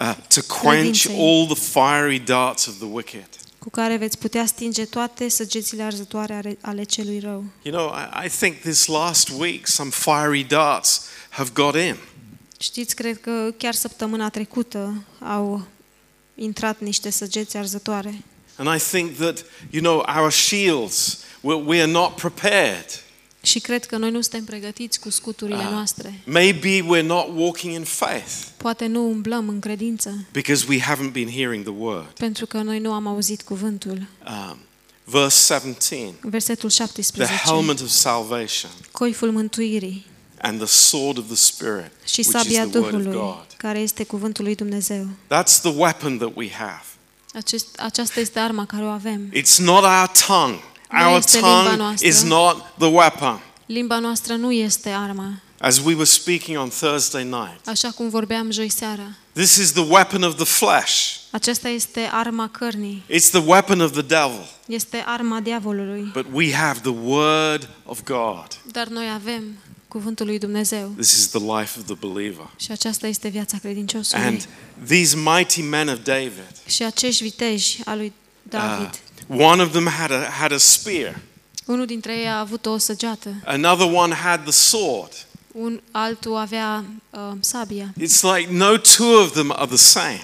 uh, 0.00 0.14
to 0.28 0.40
quench 0.42 1.00
Credinței. 1.02 1.16
all 1.18 1.46
the 1.54 1.62
fiery 1.72 2.18
darts 2.18 2.66
of 2.66 2.74
the 2.76 2.86
wicked. 2.90 3.28
Cu 3.68 3.74
care 3.74 3.96
veți 3.96 4.18
putea 4.18 4.46
stinge 4.46 4.84
toate 4.84 5.28
săgețile 5.28 5.82
arzătoare 5.82 6.34
ale- 6.34 6.58
ale 6.60 6.82
celui 6.82 7.18
rău. 7.18 7.44
You 7.62 7.74
know, 7.76 7.94
I, 8.22 8.26
I 8.26 8.28
think 8.28 8.56
this 8.60 8.86
last 8.86 9.28
week 9.38 9.66
some 9.66 9.90
fiery 9.90 10.42
darts 10.42 11.02
have 11.28 11.50
got 11.54 11.74
in. 11.74 11.96
Știți, 12.60 12.94
cred 12.94 13.20
că 13.20 13.54
chiar 13.56 13.74
săptămâna 13.74 14.28
trecută 14.30 15.02
au 15.20 15.62
intrat 16.34 16.80
niște 16.80 17.10
săgeți 17.10 17.56
arzătoare. 17.56 18.22
And 18.56 18.80
I 18.80 18.84
think 18.84 19.16
that, 19.16 19.44
you 19.70 19.82
know, 19.82 20.04
our 20.20 20.32
shields, 20.32 21.18
we, 21.40 21.54
we 21.54 21.80
are 21.82 21.90
not 21.90 22.14
prepared. 22.14 22.86
Și 23.42 23.60
cred 23.60 23.86
că 23.86 23.96
noi 23.96 24.10
nu 24.10 24.20
suntem 24.20 24.44
pregătiți 24.44 25.00
cu 25.00 25.10
scuturile 25.10 25.62
Ah. 25.62 25.68
noastre. 25.70 26.20
Maybe 26.24 26.80
we're 26.82 27.04
not 27.06 27.26
walking 27.34 27.74
in 27.74 27.84
faith 27.84 28.30
Poate 28.56 28.86
nu 28.86 29.08
umblăm 29.10 29.48
în 29.48 29.60
credință, 29.60 30.24
because 30.32 30.64
we 30.68 30.80
haven't 30.80 31.12
been 31.12 31.30
hearing 31.30 31.64
the 31.64 31.74
word. 31.78 32.06
pentru 32.06 32.46
că 32.46 32.62
noi 32.62 32.78
nu 32.78 32.92
am 32.92 33.06
auzit 33.06 33.42
cuvântul. 33.42 34.06
Um, 34.28 34.58
verse 35.04 35.54
17 35.54 36.14
Versetul 36.20 36.68
the 36.70 36.82
17. 36.82 37.36
helmet 37.44 37.80
of 37.80 37.88
salvation 37.88 38.70
Coiful 38.92 39.30
mântuirii 39.32 40.06
and 40.40 40.58
the 40.58 40.66
sword 40.66 41.18
of 41.18 41.26
the 41.26 41.36
Spirit, 41.36 41.90
și 42.04 42.20
which 42.20 42.26
is 42.26 42.26
sabia 42.28 42.66
the 42.66 42.78
word 42.78 42.94
of 42.94 43.00
Duhului, 43.02 43.18
God. 43.20 43.46
care 43.56 43.78
este 43.78 44.04
cuvântul 44.04 44.44
lui 44.44 44.54
Dumnezeu. 44.54 45.06
That's 45.26 45.60
the 45.60 45.72
weapon 45.76 46.18
that 46.18 46.30
we 46.34 46.50
have. 46.50 46.82
Acest, 47.34 47.66
aceasta 47.78 48.20
este 48.20 48.38
arma 48.38 48.66
care 48.66 48.84
o 48.84 48.88
avem. 48.88 49.30
It's 49.32 49.56
not 49.58 49.82
our 49.82 50.10
tongue. 50.26 50.58
Nu 50.90 51.06
Our 51.08 51.16
este 51.18 51.36
limba 51.36 51.62
tongue 51.62 51.76
noastră. 51.76 52.08
is 52.08 52.22
not 52.22 52.56
the 52.78 52.86
weapon. 52.88 53.40
Limba 53.66 53.98
noastră 53.98 54.34
nu 54.34 54.52
este 54.52 54.88
arma, 54.90 55.40
As 55.60 55.78
we 55.78 55.92
were 55.94 56.04
speaking 56.04 56.58
on 56.58 56.68
Thursday 56.68 57.24
night, 57.24 57.60
așa 57.68 57.90
cum 57.90 58.08
vorbeam 58.08 58.50
joi 58.50 58.68
seara. 58.68 59.02
this 59.32 59.56
is 59.56 59.72
the 59.72 59.84
weapon 59.88 60.22
of 60.22 60.34
the 60.34 60.44
flesh. 60.44 61.16
Aceasta 61.30 61.68
este 61.68 62.08
arma 62.12 62.48
cărnii, 62.48 63.02
It's 63.08 63.30
the 63.30 63.42
weapon 63.46 63.80
of 63.80 63.92
the 63.92 64.02
devil. 64.02 64.48
este 64.66 65.02
arma 65.06 65.40
diavolului. 65.40 66.10
But 66.12 66.26
we 66.32 66.54
have 66.54 66.78
the 66.80 66.94
word 67.02 67.68
of 67.84 68.02
God. 68.04 68.46
Dar 68.72 68.86
noi 68.86 69.10
avem 69.14 69.42
cuvântul 69.88 70.26
lui 70.26 70.38
Dumnezeu 70.38 70.92
This 70.96 71.12
is 71.12 71.28
the 71.28 71.38
life 71.58 71.78
of 71.78 71.84
the 71.86 72.08
believer. 72.08 72.46
și 72.56 72.72
aceasta 72.72 73.06
este 73.06 73.28
viața 73.28 73.58
credinciosului. 73.58 74.24
And 74.24 74.48
these 74.86 75.16
mighty 75.16 75.62
men 75.62 75.88
of 75.88 75.98
David, 76.04 76.52
Și 76.66 76.82
acești 76.82 77.22
viteji 77.22 77.80
al 77.84 77.96
lui 77.96 78.06
uh, 78.06 78.12
David, 78.50 78.90
one 79.28 79.62
of 79.62 79.70
them 79.72 79.86
had 79.86 80.10
a, 80.10 80.24
had 80.30 80.52
a 80.52 80.56
spear, 80.58 81.18
unul 81.66 81.86
dintre 81.86 82.16
ei 82.18 82.28
a 82.28 82.38
avut 82.38 82.66
o 82.66 82.78
săgeată, 82.78 83.34
another 83.44 83.86
one 83.94 84.14
had 84.14 84.42
the 84.42 84.52
sword. 84.52 85.12
un 85.52 85.80
altul 85.90 86.36
avea 86.36 86.84
uh, 87.10 87.20
sabia 87.40 87.92
It's 88.00 88.20
like 88.36 88.48
no 88.52 88.76
two 88.76 89.20
of 89.22 89.32
them 89.32 89.50
are 89.56 89.66
the 89.66 89.76
same. 89.76 90.22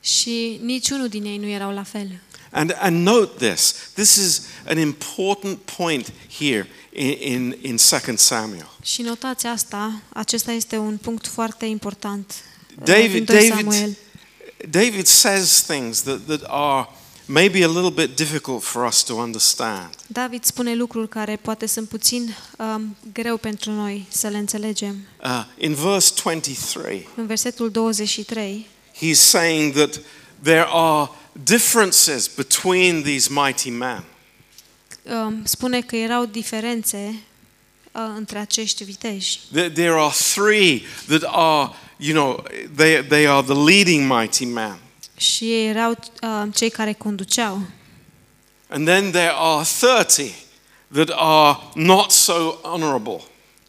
și 0.00 0.60
niciunul 0.62 1.08
din 1.08 1.24
ei 1.24 1.38
nu 1.38 1.46
erau 1.48 1.72
la 1.72 1.82
fel. 1.82 2.20
And, 2.50 2.76
and 2.80 3.06
note 3.06 3.46
this 3.46 3.74
this 3.94 4.14
is 4.14 4.42
an 4.66 4.78
important 4.78 5.58
point 5.76 6.12
here 6.38 6.66
in, 6.92 7.16
in, 7.20 7.56
in 7.60 7.76
2 8.06 8.16
Samuel. 8.16 8.70
Și 8.82 9.02
notați 9.02 9.46
asta, 9.46 10.00
acesta 10.08 10.52
este 10.52 10.76
un 10.76 10.96
punct 10.96 11.26
foarte 11.26 11.66
important. 11.66 12.34
uh, 12.78 12.84
David, 12.84 13.14
în 13.14 13.24
2 13.24 13.48
David, 13.48 13.54
Samuel. 13.54 13.96
David 14.70 15.06
says 15.06 15.62
things 15.62 16.02
that, 16.02 16.20
that 16.26 16.42
are 16.46 16.88
maybe 17.26 17.62
a 17.64 17.68
little 17.68 17.90
bit 17.90 18.16
difficult 18.16 18.62
for 18.62 18.86
us 18.86 19.02
to 19.02 19.14
understand. 19.14 19.88
David 20.06 20.44
spune 20.44 20.74
lucruri 20.74 21.08
care 21.08 21.36
poate 21.36 21.66
sunt 21.66 21.88
puțin 21.88 22.36
um, 22.58 22.96
greu 23.12 23.36
pentru 23.36 23.70
noi 23.70 24.06
să 24.08 24.28
le 24.28 24.36
înțelegem. 24.36 24.96
Uh, 25.24 25.44
in 25.58 25.74
verse 25.74 26.12
23, 26.22 27.08
În 27.16 27.26
versetul 27.26 27.70
23, 27.70 28.66
he's 28.96 29.18
saying 29.18 29.72
that 29.72 30.00
there 30.42 30.66
are 30.68 31.10
differences 31.32 32.26
between 32.36 33.02
these 33.02 33.28
mighty 33.32 33.70
men. 33.70 34.04
um, 35.02 35.44
spune 35.44 35.80
că 35.80 35.96
erau 35.96 36.24
diferențe 36.24 37.14
uh, 37.92 38.02
între 38.16 38.38
acești 38.38 38.84
viteji. 38.84 39.38
There, 39.52 39.70
there 39.70 39.92
are 39.92 40.12
three 40.34 40.82
that 41.06 41.22
are, 41.26 41.70
you 41.96 42.12
know, 42.14 42.42
they, 42.76 43.04
they 43.08 43.26
are 43.26 43.42
the 43.46 43.64
leading 43.64 44.12
mighty 44.12 44.44
men. 44.44 44.78
Și 45.16 45.44
ei 45.44 45.68
erau 45.68 45.90
uh, 45.90 46.48
cei 46.54 46.70
care 46.70 46.92
conduceau. 46.92 47.60
And 48.68 48.86
then 48.86 49.10
there 49.10 49.32
are 49.34 49.66
30 49.80 50.30
that 50.92 51.10
are 51.14 51.58
not 51.74 52.10
so 52.10 52.58
honorable. 52.62 53.22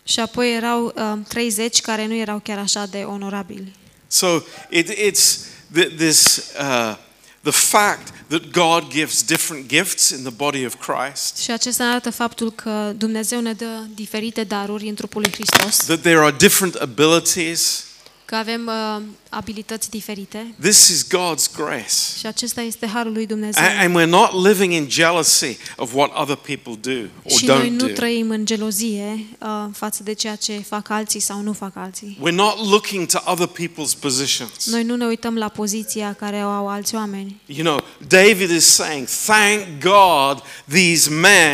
Și 0.04 0.20
apoi 0.20 0.54
erau 0.56 0.94
um, 0.96 1.24
30 1.24 1.82
care 1.82 2.06
nu 2.06 2.14
erau 2.16 2.40
chiar 2.40 2.58
așa 2.58 2.86
de 2.86 2.98
onorabili. 2.98 3.76
So 4.08 4.28
it, 4.70 4.90
it's 4.90 5.38
th- 5.76 5.96
this, 5.98 6.44
uh, 6.60 6.96
the 7.42 7.52
fact 7.52 8.14
that 8.30 8.52
God 8.52 8.90
gives 8.90 9.24
different 9.24 9.68
gifts 9.68 10.10
in 10.10 10.22
the 10.22 10.32
body 10.32 10.66
of 10.66 10.76
Christ, 10.76 11.38
Și 11.38 11.52
acesta 11.52 11.84
arată 11.84 12.10
faptul 12.10 12.52
că 12.52 12.94
Dumnezeu 12.96 13.40
ne 13.42 13.54
dă 13.54 13.84
diferite 13.96 14.44
daruri 14.44 14.88
în 14.88 14.96
trupul 14.96 15.22
lui 15.22 15.32
Hristos, 15.32 15.86
that 15.86 16.02
there 16.02 16.20
are 16.20 16.36
different 16.38 16.76
abilities. 16.76 17.86
Că 18.28 18.36
avem 18.36 18.68
uh, 18.98 19.02
abilități 19.30 19.90
diferite 19.90 20.54
This 20.62 20.88
is 20.88 21.06
God's 21.08 21.56
grace. 21.56 21.94
și 22.20 22.26
acesta 22.26 22.62
este 22.62 22.88
harul 22.88 23.12
lui 23.14 23.26
Dumnezeu. 23.26 23.64
A- 23.64 23.82
And 23.84 24.00
we're 24.02 24.10
not 24.10 24.46
living 24.48 24.74
in 24.74 24.90
jealousy 24.90 25.58
of 25.76 25.94
what 25.94 26.12
other 26.18 26.36
people 26.36 26.94
do 26.94 27.00
or 27.24 27.32
Și 27.40 27.46
noi 27.46 27.68
don't 27.68 27.72
nu 27.72 27.88
do. 27.88 27.94
trăim 27.94 28.30
în 28.30 28.46
gelozie 28.46 29.26
uh, 29.40 29.48
față 29.74 30.04
de 30.04 30.14
ceea 30.14 30.36
ce 30.36 30.60
fac 30.68 30.90
alții 30.90 31.20
sau 31.20 31.42
nu 31.42 31.54
fac 31.54 31.72
alții. 31.76 32.18
We're 32.28 32.34
not 32.36 32.70
looking 32.70 33.06
to 33.08 33.20
other 33.26 33.48
people's 33.48 34.00
positions. 34.00 34.66
Noi 34.66 34.84
nu 34.84 34.96
ne 34.96 35.06
uităm 35.06 35.36
la 35.38 35.48
poziția 35.48 36.14
care 36.14 36.38
o 36.38 36.48
au 36.50 36.68
alți 36.70 36.96
oameni. 36.96 37.42
You 37.46 37.64
know, 37.66 37.80
David 38.08 38.50
is 38.50 38.66
saying, 38.66 39.08
thank 39.26 39.66
God 39.82 40.42
these 40.70 41.10
men, 41.10 41.54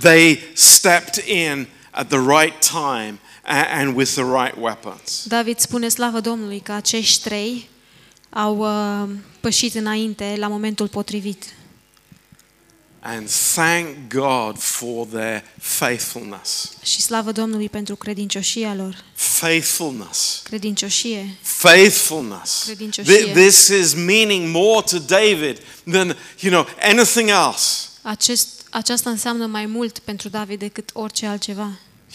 they 0.00 0.38
stepped 0.54 1.24
in 1.28 1.66
at 1.90 2.08
the 2.08 2.18
right 2.18 2.58
time 2.70 3.18
a- 3.18 3.23
and 3.46 3.96
with 3.96 4.12
the 4.12 4.22
right 4.22 4.54
weapons. 4.60 5.24
David 5.26 5.58
spune 5.58 5.88
slavă 5.88 6.20
Domnului 6.20 6.60
că 6.60 6.72
acești 6.72 7.22
trei 7.22 7.68
au 8.30 8.58
uh, 8.58 9.08
pășit 9.40 9.74
înainte 9.74 10.34
la 10.38 10.48
momentul 10.48 10.88
potrivit. 10.88 11.44
And 13.06 13.28
thank 13.54 13.86
God 14.08 14.58
for 14.58 15.06
their 15.06 15.42
faithfulness. 15.60 16.72
Și 16.82 17.00
slavă 17.00 17.32
Domnului 17.32 17.68
pentru 17.68 17.96
credincioșia 17.96 18.74
lor. 18.74 19.04
Faithfulness. 19.14 20.40
Credincioșie. 20.44 21.36
Faithfulness. 21.42 22.62
Credincioșie. 22.64 23.30
Th- 23.30 23.32
This 23.32 23.66
is 23.68 23.94
meaning 23.94 24.54
more 24.54 24.84
to 24.90 24.98
David 24.98 25.58
than, 25.90 26.16
you 26.40 26.52
know, 26.52 26.66
anything 26.82 27.28
else. 27.28 27.88
Acest, 28.02 28.48
aceasta 28.70 29.10
înseamnă 29.10 29.46
mai 29.46 29.66
mult 29.66 29.98
pentru 29.98 30.28
David 30.28 30.58
decât 30.58 30.90
orice 30.92 31.26
altceva. 31.26 31.70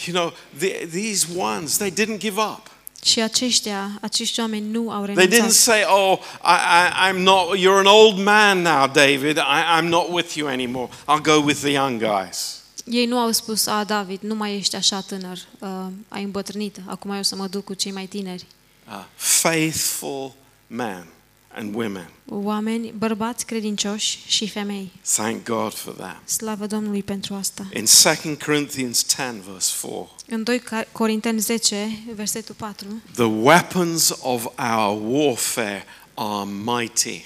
You 0.06 0.16
know, 0.16 0.34
the, 0.58 0.86
these 0.92 1.28
ones, 1.36 1.78
they 1.78 1.92
didn't 1.92 2.18
give 2.20 2.40
up. 2.42 2.68
Și 3.04 3.22
aceștia, 3.22 3.92
acești 4.02 4.40
oameni 4.40 4.70
nu 4.72 4.92
au 4.92 5.04
They 5.06 5.26
didn't 5.28 5.30
renunțat. 5.30 5.52
say, 5.56 5.82
"Oh, 5.88 6.20
I, 6.44 6.56
I, 6.80 7.12
I'm 7.12 7.18
not. 7.18 7.58
You're 7.58 7.80
an 7.80 7.86
old 7.86 8.18
man 8.18 8.62
now, 8.62 8.88
David. 8.88 9.38
I, 9.38 9.80
I'm 9.80 9.88
not 9.88 10.10
with 10.12 10.34
you 10.36 10.48
anymore. 10.50 10.90
I'll 11.08 11.22
go 11.22 11.42
with 11.44 11.60
the 11.60 11.70
young 11.72 12.00
guys." 12.00 12.54
Ei 12.86 13.06
nu 13.06 13.18
au 13.18 13.32
spus, 13.32 13.66
a, 13.66 13.84
David, 13.84 14.20
nu 14.22 14.36
mai 14.36 14.56
ești 14.56 14.76
așa 14.76 15.02
tânăr, 15.02 15.38
uh, 15.60 15.70
ai 16.08 16.24
îmbătrânit, 16.24 16.78
acum 16.86 17.12
eu 17.12 17.24
să 17.24 17.36
mă 17.36 17.48
duc 17.48 17.64
cu 17.64 17.74
cei 17.74 17.92
mai 17.92 18.06
tineri. 18.06 18.46
Uh, 18.88 19.04
faithful 19.16 20.32
men 20.68 21.08
and 21.56 21.76
women. 21.76 22.10
Oameni, 22.26 22.94
bărbați 22.98 23.46
credincioși 23.46 24.20
și 24.28 24.48
femei. 24.50 24.92
Thank 25.16 25.44
God 25.44 25.74
for 25.74 25.94
that. 25.94 26.30
Slavă 26.30 26.66
Domnului 26.68 27.04
pentru 27.04 27.34
asta. 27.34 27.68
In 27.74 27.86
2 28.04 28.22
Corinthians 28.42 29.06
10, 29.06 29.60
verse 29.76 30.02
4, 30.02 30.12
În 30.28 30.44
2 30.44 30.64
Corinteni 30.92 31.40
10, 31.40 32.00
versetul 32.16 32.56
4, 32.56 32.88
the 33.14 33.24
weapons 33.24 34.10
of 34.22 34.46
our 34.78 35.02
warfare 35.12 35.86
are 36.14 36.50
mighty. 36.64 37.26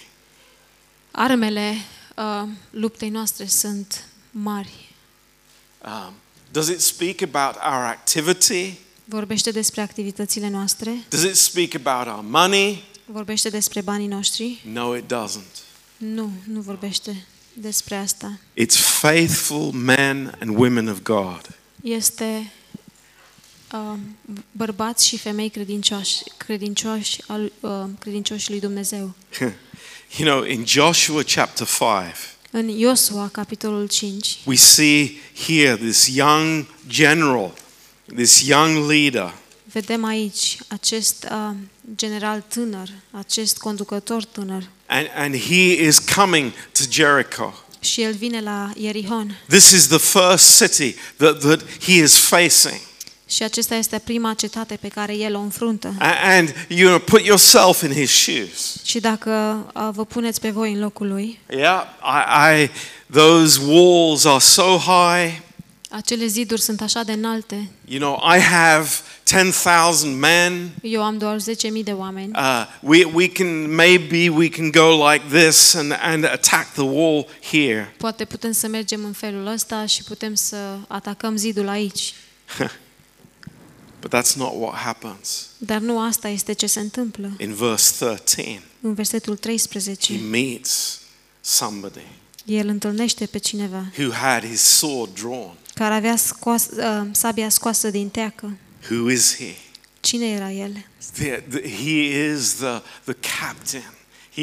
armele 1.11 1.75
uh, 2.15 2.47
luptei 2.69 3.09
noastre 3.09 3.45
sunt 3.45 4.05
mari. 4.31 4.91
Um, 5.85 6.13
does 6.51 6.67
it 6.67 6.81
speak 6.81 7.21
about 7.21 7.55
our 7.55 7.83
activity? 7.83 8.73
Vorbește 9.05 9.51
despre 9.51 9.81
activitățile 9.81 10.49
noastre, 10.49 11.03
Does 11.09 11.23
it 11.23 11.35
speak 11.35 11.85
about 11.85 12.15
our 12.15 12.23
money? 12.29 12.83
Vorbește 13.05 13.49
despre 13.49 13.81
banii 13.81 14.07
noștri. 14.07 14.61
No, 14.71 14.95
it 14.97 15.03
doesn't. 15.13 15.61
Nu, 15.97 16.31
nu 16.47 16.61
vorbește 16.61 17.25
despre 17.53 17.95
asta. 17.95 18.39
It's 18.61 18.77
faithful 18.99 19.71
men 19.71 20.37
and 20.41 20.57
women 20.57 20.87
of 20.87 21.01
God. 21.01 21.57
este 21.83 22.51
uh, 23.71 23.97
bărbați 24.51 25.07
și 25.07 25.17
femei 25.17 25.49
credincioși, 25.49 26.23
credincioși, 26.37 27.21
al, 27.27 27.51
uh, 27.59 27.83
credincioși 27.99 28.49
lui 28.49 28.59
Dumnezeu. 28.59 29.13
You 30.17 30.29
know, 30.29 30.43
in 30.43 30.65
Joshua 30.65 31.23
chapter 31.23 31.67
5, 31.67 32.15
În 32.51 32.67
Iosua, 32.67 33.27
capitolul 33.27 33.87
5, 33.87 34.37
we 34.45 34.55
see 34.55 35.11
here 35.47 35.75
this 35.75 36.07
young 36.15 36.65
general, 36.87 37.53
this 38.15 38.47
young 38.47 38.89
leader, 38.89 39.33
vedem 39.71 40.03
aici 40.03 40.57
acest 40.67 41.27
uh, 41.31 41.55
general 41.95 42.43
tânăr, 42.47 42.87
acest 43.11 43.57
conducător 43.57 44.23
tânăr 44.25 44.63
and, 44.85 45.07
and 45.15 45.37
he 45.37 45.85
is 45.87 45.99
coming 45.99 46.51
to 46.51 46.83
Jericho. 46.89 47.53
și 47.79 48.01
el 48.01 48.13
vine 48.13 48.41
la 48.41 48.71
Ierihon. 48.75 49.37
This 49.47 49.71
is 49.71 49.87
the 49.87 49.97
first 49.97 50.57
city 50.63 50.95
that, 51.17 51.39
that 51.39 51.61
he 51.85 51.91
is 51.93 52.17
facing. 52.17 52.79
Și 53.27 53.43
acesta 53.43 53.75
este 53.75 53.99
prima 54.03 54.33
cetate 54.33 54.75
pe 54.81 54.87
care 54.87 55.15
el 55.15 55.35
o 55.35 55.39
înfruntă. 55.39 55.93
A- 55.99 56.15
And 56.37 56.53
you 56.67 56.87
know, 56.87 56.99
put 56.99 57.25
yourself 57.25 57.81
in 57.81 57.91
his 57.93 58.11
shoes. 58.11 58.75
Și 58.83 58.99
dacă 58.99 59.31
uh, 59.75 59.89
vă 59.91 60.05
puneți 60.05 60.39
pe 60.39 60.49
voi 60.49 60.71
în 60.73 60.79
locul 60.79 61.07
lui, 61.07 61.39
Yeah, 61.49 61.83
I, 62.03 62.63
I 62.63 62.69
those 63.11 63.59
walls 63.65 64.25
are 64.25 64.39
so 64.39 64.77
high. 64.77 65.39
Acele 65.95 66.25
ziduri 66.25 66.61
sunt 66.61 66.81
așa 66.81 67.03
de 67.03 67.11
înalte. 67.11 67.69
You 67.85 67.99
know, 67.99 68.35
I 68.35 68.39
have 68.39 68.89
10,000 69.25 70.19
men. 70.19 70.71
Eu 70.81 71.03
am 71.03 71.17
doar 71.17 71.39
10.000 71.39 71.83
de 71.83 71.91
oameni. 71.91 72.31
Uh, 72.35 72.65
we, 72.81 73.03
we 73.03 73.27
can, 73.27 73.75
maybe 73.75 74.29
we 74.29 74.49
can 74.49 74.71
go 74.71 75.09
like 75.11 75.25
this 75.39 75.73
and, 75.73 75.97
and 76.01 76.23
attack 76.23 76.73
the 76.73 76.81
wall 76.81 77.27
here. 77.51 77.93
Poate 77.97 78.25
putem 78.25 78.51
să 78.51 78.67
mergem 78.67 79.05
în 79.05 79.13
felul 79.13 79.47
ăsta 79.47 79.85
și 79.85 80.03
putem 80.03 80.33
să 80.33 80.77
atacăm 80.87 81.35
zidul 81.35 81.67
aici. 81.67 82.13
But 84.01 84.15
that's 84.15 84.35
not 84.35 84.51
what 84.55 84.75
happens. 84.75 85.47
Dar 85.57 85.79
nu 85.79 85.99
asta 85.99 86.27
este 86.27 86.53
ce 86.53 86.67
se 86.67 86.79
întâmplă. 86.79 87.31
In 87.39 87.53
verse 87.53 88.05
13, 88.05 88.61
În 88.81 88.93
versetul 88.93 89.33
he 89.33 89.39
13, 89.39 90.13
meets 90.13 91.01
somebody 91.41 92.05
el 92.45 92.67
întâlnește 92.67 93.25
pe 93.25 93.37
cineva 93.37 93.85
who 93.97 94.11
had 94.11 94.45
his 94.45 94.61
sword 94.61 95.13
drawn. 95.13 95.55
Care 95.73 95.93
avea 95.93 96.15
scoas, 96.15 96.67
uh, 96.77 97.01
sabia 97.11 97.49
scoasă 97.49 97.89
din 97.89 98.09
teacă. 98.09 98.57
Who 98.91 99.09
is 99.09 99.35
he? 99.37 99.53
Cine 99.99 100.25
era 100.29 100.51
el? 100.51 100.71
The- 101.13 101.43
the- 101.49 101.69
he 101.69 102.31
is 102.33 102.53
the, 102.53 102.81
the 103.03 103.15
captain. 103.39 103.93
He 104.35 104.41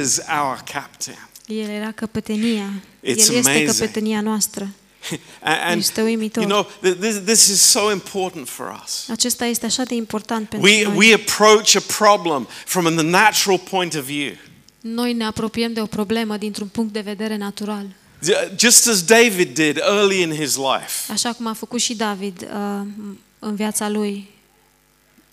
is 0.00 0.18
our 0.40 0.62
captain. 0.72 1.28
El 1.46 1.68
era 1.68 1.92
căpetenia. 1.92 2.70
It's 3.02 3.06
El 3.28 3.34
este 3.34 3.38
amazing. 3.50 3.66
căpetenia 3.66 4.20
noastră. 4.20 4.68
And, 5.40 5.80
Este 5.80 6.02
uimitor. 6.02 6.42
you 6.42 6.50
know, 6.52 6.66
th- 6.92 6.98
this, 7.00 7.20
this 7.24 7.48
is 7.48 7.60
so 7.60 7.92
important 7.92 8.48
for 8.48 8.80
us. 8.84 9.08
Acesta 9.08 9.44
este 9.44 9.66
așa 9.66 9.82
de 9.84 9.94
important 9.94 10.48
pentru 10.48 10.68
We, 10.70 10.82
noi. 10.84 10.96
we 10.96 11.14
approach 11.14 11.74
a 11.76 11.80
problem 11.98 12.48
from 12.64 12.84
the 12.96 13.02
natural 13.02 13.58
point 13.58 13.94
of 13.94 14.04
view. 14.04 14.32
Noi 14.80 15.12
ne 15.12 15.24
apropiem 15.24 15.72
de 15.72 15.80
o 15.80 15.86
problemă 15.86 16.36
dintr-un 16.36 16.68
punct 16.68 16.92
de 16.92 17.00
vedere 17.00 17.36
natural. 17.36 17.86
Just 18.56 18.86
as 18.86 19.02
David 19.02 19.54
did 19.54 19.76
early 19.76 20.20
in 20.20 20.34
his 20.34 20.56
life. 20.56 21.12
Așa 21.12 21.32
cum 21.32 21.46
a 21.46 21.52
făcut 21.52 21.80
și 21.80 21.94
David 21.94 22.42
uh, 22.42 22.86
în 23.38 23.54
viața 23.54 23.88
lui. 23.88 24.34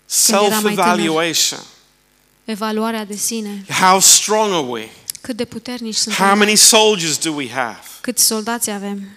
Self-evaluation. 0.06 1.60
Evaluarea 2.44 3.04
de 3.04 3.16
sine. 3.16 3.64
How 3.68 4.00
strong 4.00 4.52
are 4.52 4.66
we? 4.66 4.88
Cât 5.20 5.36
de 5.36 5.44
puternici 5.44 5.94
How 5.94 6.14
suntem. 6.14 6.38
many 6.38 6.56
soldiers 6.56 7.18
do 7.18 7.32
we 7.32 7.50
have? 7.50 7.80
Câți 8.00 8.24
soldați 8.24 8.70
avem. 8.70 9.08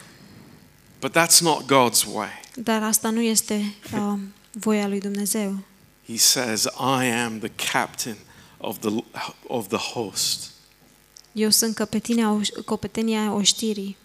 But 0.99 1.11
that's 1.17 1.39
not 1.39 1.61
God's 1.61 2.13
way. 2.13 2.39
Dar 2.55 2.83
asta 2.83 3.09
nu 3.09 3.21
este 3.21 3.73
uh, 3.93 4.13
voia 4.51 4.87
lui 4.87 4.99
Dumnezeu. 4.99 5.59
He 6.07 6.17
says, 6.17 6.63
I 6.79 7.05
am 7.05 7.39
the 7.39 7.51
captain 7.71 8.17
of 8.57 8.77
the, 8.79 8.89
of 9.47 9.67
the 9.67 9.77
host. 9.77 10.51
Eu 11.37 11.49
sunt 11.49 11.75
căpetenia, 11.75 12.39
oș- 12.39 12.65
căpetenia 12.65 13.33
oștirii. 13.33 13.97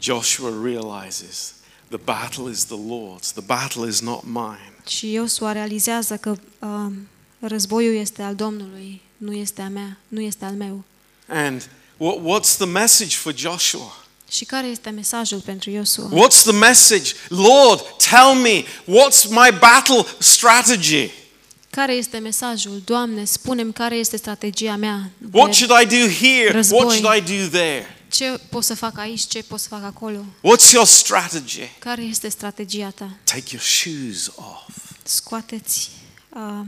Joshua 0.00 0.48
realizes 0.62 1.52
the 1.88 1.96
battle 2.04 2.50
is 2.50 2.64
the 2.64 2.76
Lord's, 2.76 3.32
the 3.32 3.42
battle 3.46 3.88
is 3.88 4.00
not 4.00 4.24
mine. 4.24 4.72
Și 4.88 5.12
Iosua 5.12 5.52
realizează 5.52 6.16
că 6.16 6.36
uh, 6.58 6.92
războiul 7.38 7.94
este 7.94 8.22
al 8.22 8.34
Domnului, 8.34 9.00
nu 9.16 9.32
este 9.32 9.62
a 9.62 9.68
mea, 9.68 9.96
nu 10.08 10.20
este 10.20 10.44
al 10.44 10.52
meu. 10.52 10.84
And 11.28 11.68
what, 11.96 12.16
what's 12.18 12.56
the 12.56 12.66
message 12.66 13.16
for 13.16 13.36
Joshua? 13.36 13.96
Și 14.30 14.44
care 14.44 14.66
este 14.66 14.90
mesajul 14.90 15.40
pentru 15.40 15.70
Iosua? 15.70 16.08
What's 16.10 16.42
the 16.42 16.52
message? 16.52 17.12
Lord, 17.28 17.80
tell 18.10 18.34
me, 18.42 18.62
what's 18.84 19.28
my 19.28 19.58
battle 19.60 20.04
strategy? 20.18 21.10
Care 21.74 21.92
este 21.92 22.18
mesajul? 22.18 22.82
Doamne, 22.84 23.24
spune-mi 23.24 23.72
care 23.72 23.96
este 23.96 24.16
strategia 24.16 24.76
mea. 24.76 25.10
de- 25.18 25.38
What 25.38 25.54
should 25.54 25.80
I 25.82 25.86
do 25.86 26.08
here? 26.12 26.42
What 26.44 26.54
Război. 26.54 26.96
should 26.96 27.16
I 27.16 27.20
do 27.42 27.48
there? 27.58 27.96
Ce 28.10 28.40
pot 28.48 28.64
să 28.64 28.74
fac 28.74 28.98
aici, 28.98 29.20
ce 29.26 29.42
pot 29.42 29.60
să 29.60 29.68
fac 29.68 29.82
acolo? 29.84 30.18
What's 30.38 30.72
your 30.72 30.86
strategy? 30.86 31.60
Care 31.78 32.02
este 32.02 32.28
strategia 32.28 32.90
ta? 32.90 33.10
Take 33.24 33.44
your 33.50 33.62
shoes 33.64 34.26
off 34.36 34.68
Scoateți 35.02 35.90
uh, 36.28 36.66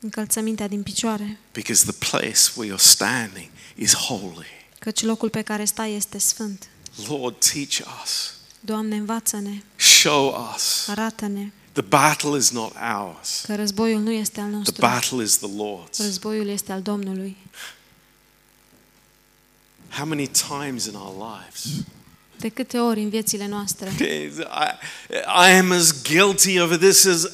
încălțămintea 0.00 0.68
din 0.68 0.82
picioare, 0.82 1.38
because 1.52 1.84
the 1.92 2.10
place 2.10 2.40
where 2.54 2.74
you're 2.74 2.82
standing 2.82 3.48
is 3.74 3.94
holy. 3.94 4.46
căci 4.78 5.02
locul 5.02 5.28
pe 5.30 5.42
care 5.42 5.64
stai 5.64 5.94
este 5.94 6.18
sfânt. 6.18 6.68
Lord, 7.08 7.34
teach 7.52 7.88
us, 8.02 8.34
Doamne, 8.60 8.96
învață-ne, 8.96 9.62
show 9.76 10.52
us. 10.54 10.88
arată-ne 10.88 11.50
The 11.72 11.82
battle 11.82 12.36
is 12.36 12.50
not 12.50 12.72
ours, 12.98 13.42
că 13.46 13.54
războiul 13.54 14.00
nu 14.00 14.10
este 14.10 14.40
al 14.40 14.46
the 14.46 14.56
nostru, 14.56 14.80
battle 14.80 15.22
is 15.22 15.36
the 15.38 15.48
Lord's. 15.48 15.96
războiul 15.96 16.48
este 16.48 16.72
al 16.72 16.82
Domnului. 16.82 17.36
How 19.88 20.06
many 20.06 20.26
times 20.48 20.84
in 20.84 20.94
our 20.94 21.14
lives? 21.38 21.64
De 22.36 22.48
câte 22.48 22.78
ori 22.78 23.00
în 23.02 23.08
viețile 23.08 23.46
noastre 23.46 23.92
I, 23.98 24.30
I 25.48 25.58
am 25.58 25.70
as 25.72 26.02
guilty 26.02 26.60
of 26.60 26.78
this 26.78 27.06
as 27.06 27.22
uh, 27.22 27.30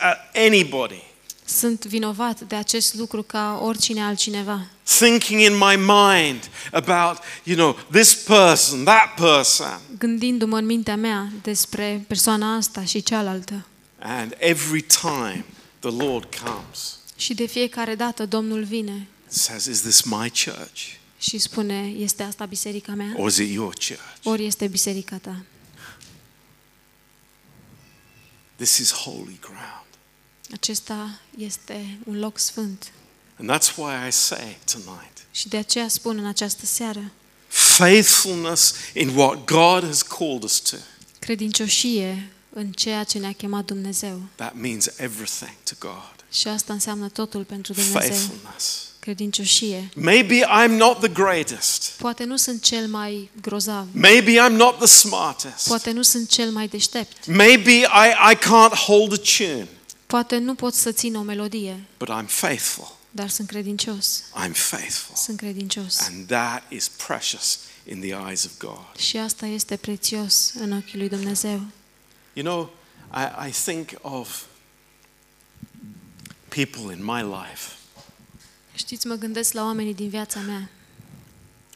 anybody. 0.46 1.03
sunt 1.44 1.85
vinovat 1.85 2.40
de 2.40 2.55
acest 2.55 2.94
lucru 2.94 3.22
ca 3.22 3.61
oricine 3.62 4.03
altcineva. 4.03 4.66
Thinking 4.99 5.40
in 5.40 5.53
my 5.53 5.77
mind 5.77 6.51
about, 6.72 7.18
you 7.42 7.57
know, 7.57 7.77
this 7.90 8.14
person, 8.14 8.85
that 8.85 9.14
person. 9.16 9.81
Gândindu-mă 9.99 10.59
în 10.59 10.64
mintea 10.66 10.96
mea 10.96 11.33
despre 11.42 12.05
persoana 12.09 12.57
asta 12.57 12.85
și 12.85 13.03
cealaltă. 13.03 13.66
And 13.98 14.37
every 14.38 14.82
time 14.82 15.44
the 15.78 15.90
Lord 15.90 16.35
comes, 16.44 16.98
Și 17.16 17.35
de 17.35 17.46
fiecare 17.46 17.94
dată 17.94 18.26
Domnul 18.26 18.64
vine 18.64 19.06
says, 19.26 19.64
Is 19.64 19.80
this 19.80 20.02
my 20.02 20.30
church? 20.44 20.80
și 21.18 21.38
spune, 21.38 21.92
este 21.96 22.22
asta 22.22 22.44
biserica 22.44 22.92
mea? 22.92 23.12
Or 23.16 23.28
is 23.28 23.37
it 23.37 23.50
your 23.52 23.72
church? 23.74 24.00
Ori 24.22 24.46
este 24.46 24.66
biserica 24.66 25.18
ta? 25.18 25.44
This 28.56 28.78
is 28.78 28.92
holy 28.92 29.38
ground. 29.40 29.87
Acesta 30.52 31.20
este 31.38 31.98
un 32.04 32.18
loc 32.18 32.38
sfânt. 32.38 32.92
And 33.38 33.50
that's 33.50 33.76
why 33.76 34.06
I 34.09 34.11
say 34.12 34.59
tonight 34.72 35.26
Și 35.30 35.48
de 35.48 35.56
aceea 35.56 35.88
spun 35.88 36.18
în 36.18 36.26
această 36.26 36.66
seară, 36.66 37.11
faithfulness 37.48 38.74
in 38.94 39.09
what 39.16 39.44
God 39.44 39.85
has 39.85 40.02
called 40.02 40.42
us 40.42 40.59
to. 40.61 40.76
credincioșie 41.18 42.30
în 42.59 42.73
ceea 42.73 43.05
ce 43.05 43.19
ne-a 43.19 43.33
chemat 43.33 43.64
Dumnezeu. 43.64 44.21
That 44.35 44.55
means 44.55 44.87
everything 44.97 45.55
to 45.64 45.75
God. 45.79 46.25
Și 46.31 46.49
asta 46.49 46.73
înseamnă 46.73 47.09
totul 47.09 47.45
pentru 47.45 47.73
Dumnezeu. 47.73 48.01
Faithfulness. 48.01 48.83
Credincioșie. 48.99 49.90
Maybe 49.95 50.40
I'm 50.40 50.71
not 50.71 50.99
the 50.99 51.09
greatest. 51.09 51.90
Poate 51.99 52.25
nu 52.25 52.37
sunt 52.37 52.62
cel 52.62 52.87
mai 52.87 53.31
grozav. 53.40 53.87
Maybe 53.92 54.33
I'm 54.33 54.53
not 54.53 54.77
the 54.79 54.87
smartest. 54.87 55.69
Poate 55.69 55.90
nu 55.90 56.03
sunt 56.03 56.29
cel 56.29 56.51
mai 56.51 56.69
deștept. 56.69 57.27
Maybe 57.27 57.71
I, 57.71 58.33
I 58.33 58.37
can't 58.37 58.75
hold 58.87 59.12
a 59.12 59.16
tune, 59.37 59.69
Poate 60.07 60.37
nu 60.38 60.55
pot 60.55 60.75
să 60.75 60.92
țin 60.92 61.14
o 61.14 61.23
melodie, 61.23 61.85
but 61.99 62.09
I'm 62.09 62.27
faithful. 62.27 62.97
dar 63.11 63.29
sunt 63.29 63.49
credincios. 63.49 64.23
I'm 64.47 64.53
faithful. 64.53 65.16
Sunt 65.16 65.37
credincios. 65.37 65.99
And 66.01 66.27
that 66.27 66.62
is 66.69 66.88
precious 67.07 67.59
in 67.85 68.01
the 68.01 68.29
eyes 68.29 68.45
of 68.45 68.51
God. 68.59 68.97
Și 68.99 69.16
asta 69.16 69.47
este 69.47 69.77
prețios 69.77 70.53
în 70.55 70.73
ochii 70.73 70.99
lui 70.99 71.09
Dumnezeu. 71.09 71.61
You 72.37 72.44
know, 72.44 72.68
I, 73.11 73.49
I 73.49 73.51
think 73.51 73.94
of 74.03 74.46
people 76.49 76.90
in 76.92 77.05
my 77.05 77.22
life, 77.22 77.70
Știți, 78.75 79.07
mă 79.07 79.14
gândesc 79.14 79.53
la 79.53 79.62
oamenii 79.62 79.94
din 79.94 80.09
viața 80.09 80.40
mea, 80.40 80.70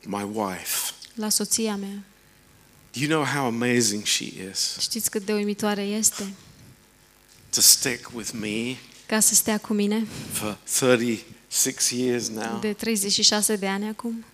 my 0.07 0.23
wife. 0.23 0.93
la 1.15 1.29
soția 1.29 1.77
mea. 1.77 2.05
Do 2.93 3.01
you 3.01 3.09
know 3.09 3.25
how 3.25 3.47
amazing 3.47 4.05
she 4.05 4.25
is 4.51 4.77
Știți 4.81 5.11
cât 5.11 5.25
de 5.25 5.33
uimitoare 5.33 5.83
este 5.83 6.35
to 7.51 7.61
stick 7.61 8.11
with 8.15 8.31
me 8.33 8.77
ca 9.07 9.21
să 9.21 9.35
stea 9.35 9.59
cu 9.59 9.73
mine 9.73 10.07
for 10.33 10.59
36 10.79 11.95
years 11.97 12.29
now? 12.29 12.59
de 12.61 12.73
36 12.73 13.57
de 13.57 13.67
ani 13.69 13.89
acum. 13.89 14.25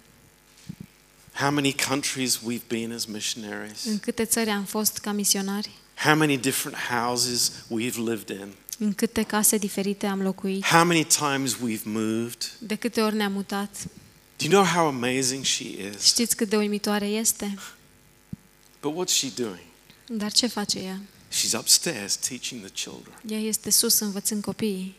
How 1.32 1.50
many 1.50 1.74
countries 1.88 2.36
we've 2.38 2.66
been 2.68 2.92
as 2.92 3.04
missionaries? 3.04 3.84
În 3.84 3.98
câte 3.98 4.24
țări 4.24 4.50
am 4.50 4.64
fost 4.64 4.98
ca 4.98 5.12
misionari? 5.12 5.70
How 5.96 6.14
many 6.14 6.36
different 6.38 6.76
houses 6.76 7.52
we've 7.68 7.96
lived 7.96 8.28
in? 8.28 8.54
În 8.78 8.92
câte 8.92 9.22
case 9.22 9.58
diferite 9.58 10.06
am 10.06 10.22
locuit? 10.22 10.64
How 10.64 10.84
many 10.84 11.04
times 11.04 11.54
we've 11.54 11.84
moved? 11.84 12.52
De 12.58 12.74
câte 12.74 13.00
ori 13.00 13.14
ne-am 13.14 13.32
mutat? 13.32 13.70
Do 14.36 14.44
you 14.44 14.52
know 14.52 14.64
how 14.64 14.86
amazing 14.86 15.44
she 15.44 15.64
is? 15.64 16.02
Știți 16.04 16.36
cât 16.36 16.48
de 16.48 16.56
uimitoare 16.56 17.06
este? 17.06 17.54
But 18.80 18.92
what's 18.94 19.12
she 19.14 19.28
doing? 19.34 19.66
Dar 20.06 20.32
ce 20.32 20.46
face 20.46 20.78
ea? 20.78 21.00
She's 21.32 21.58
upstairs 21.58 22.16
teaching 22.16 22.60
the 22.64 22.70
children. 22.70 23.14
Ea 23.28 23.38
este 23.38 23.70
sus 23.70 23.98
învățând 23.98 24.42
copiii. 24.42 24.96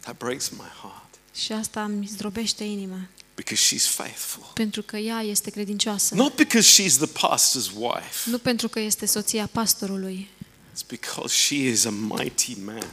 That 0.00 0.16
breaks 0.16 0.48
my 0.48 0.70
heart 0.82 1.14
Și 1.34 1.52
asta 1.52 1.84
îmi 1.84 2.06
zdrobește 2.06 2.64
inima. 2.64 2.98
Because 3.34 3.62
she's 3.74 3.86
faithful. 3.88 4.50
Pentru 4.54 4.82
că 4.82 4.96
ea 4.96 5.20
este 5.20 5.50
credincioasă. 5.50 6.14
Not 6.14 6.34
because 6.36 6.82
she's 6.82 6.96
the 6.96 7.06
pastor's 7.28 7.70
wife, 7.76 8.30
Nu 8.30 8.38
pentru 8.38 8.68
că 8.68 8.80
este 8.80 9.06
soția 9.06 9.46
pastorului, 9.52 10.28
it's 10.74 10.86
because 10.86 11.34
she 11.34 11.54
is 11.68 11.84
a 11.84 11.90
mighty 11.90 12.56
man. 12.64 12.86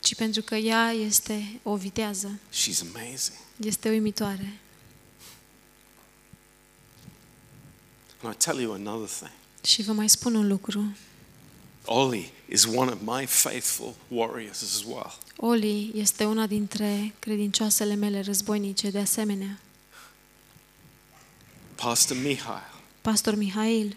ci 0.00 0.14
pentru 0.14 0.42
că 0.42 0.54
ea 0.54 0.90
este 0.90 1.60
o 1.62 1.76
vitează. 1.76 2.38
She's 2.52 2.80
amazing. 2.94 3.36
Este 3.56 3.88
uimitoare. 3.88 4.58
And 8.22 8.34
I 8.34 8.36
tell 8.36 8.60
you 8.60 8.72
another 8.72 9.08
thing. 9.08 9.30
Și 9.64 9.82
vă 9.82 9.92
mai 9.92 10.08
spun 10.08 10.34
un 10.34 10.46
lucru. 10.48 10.96
Ollie 11.84 12.30
is 12.48 12.64
one 12.64 12.90
of 12.90 12.98
my 13.04 13.26
faithful 13.26 13.94
warriors 14.08 14.62
as 14.62 14.82
well. 14.86 15.18
Oli 15.36 15.90
este 15.94 16.24
una 16.24 16.46
dintre 16.46 17.14
credincioasele 17.18 17.94
mele 17.94 18.20
războinice 18.20 18.90
de 18.90 18.98
asemenea. 18.98 19.58
Pastor 21.76 22.16
Mihail, 22.16 22.72
Pastor 23.00 23.34
Mihail, 23.36 23.96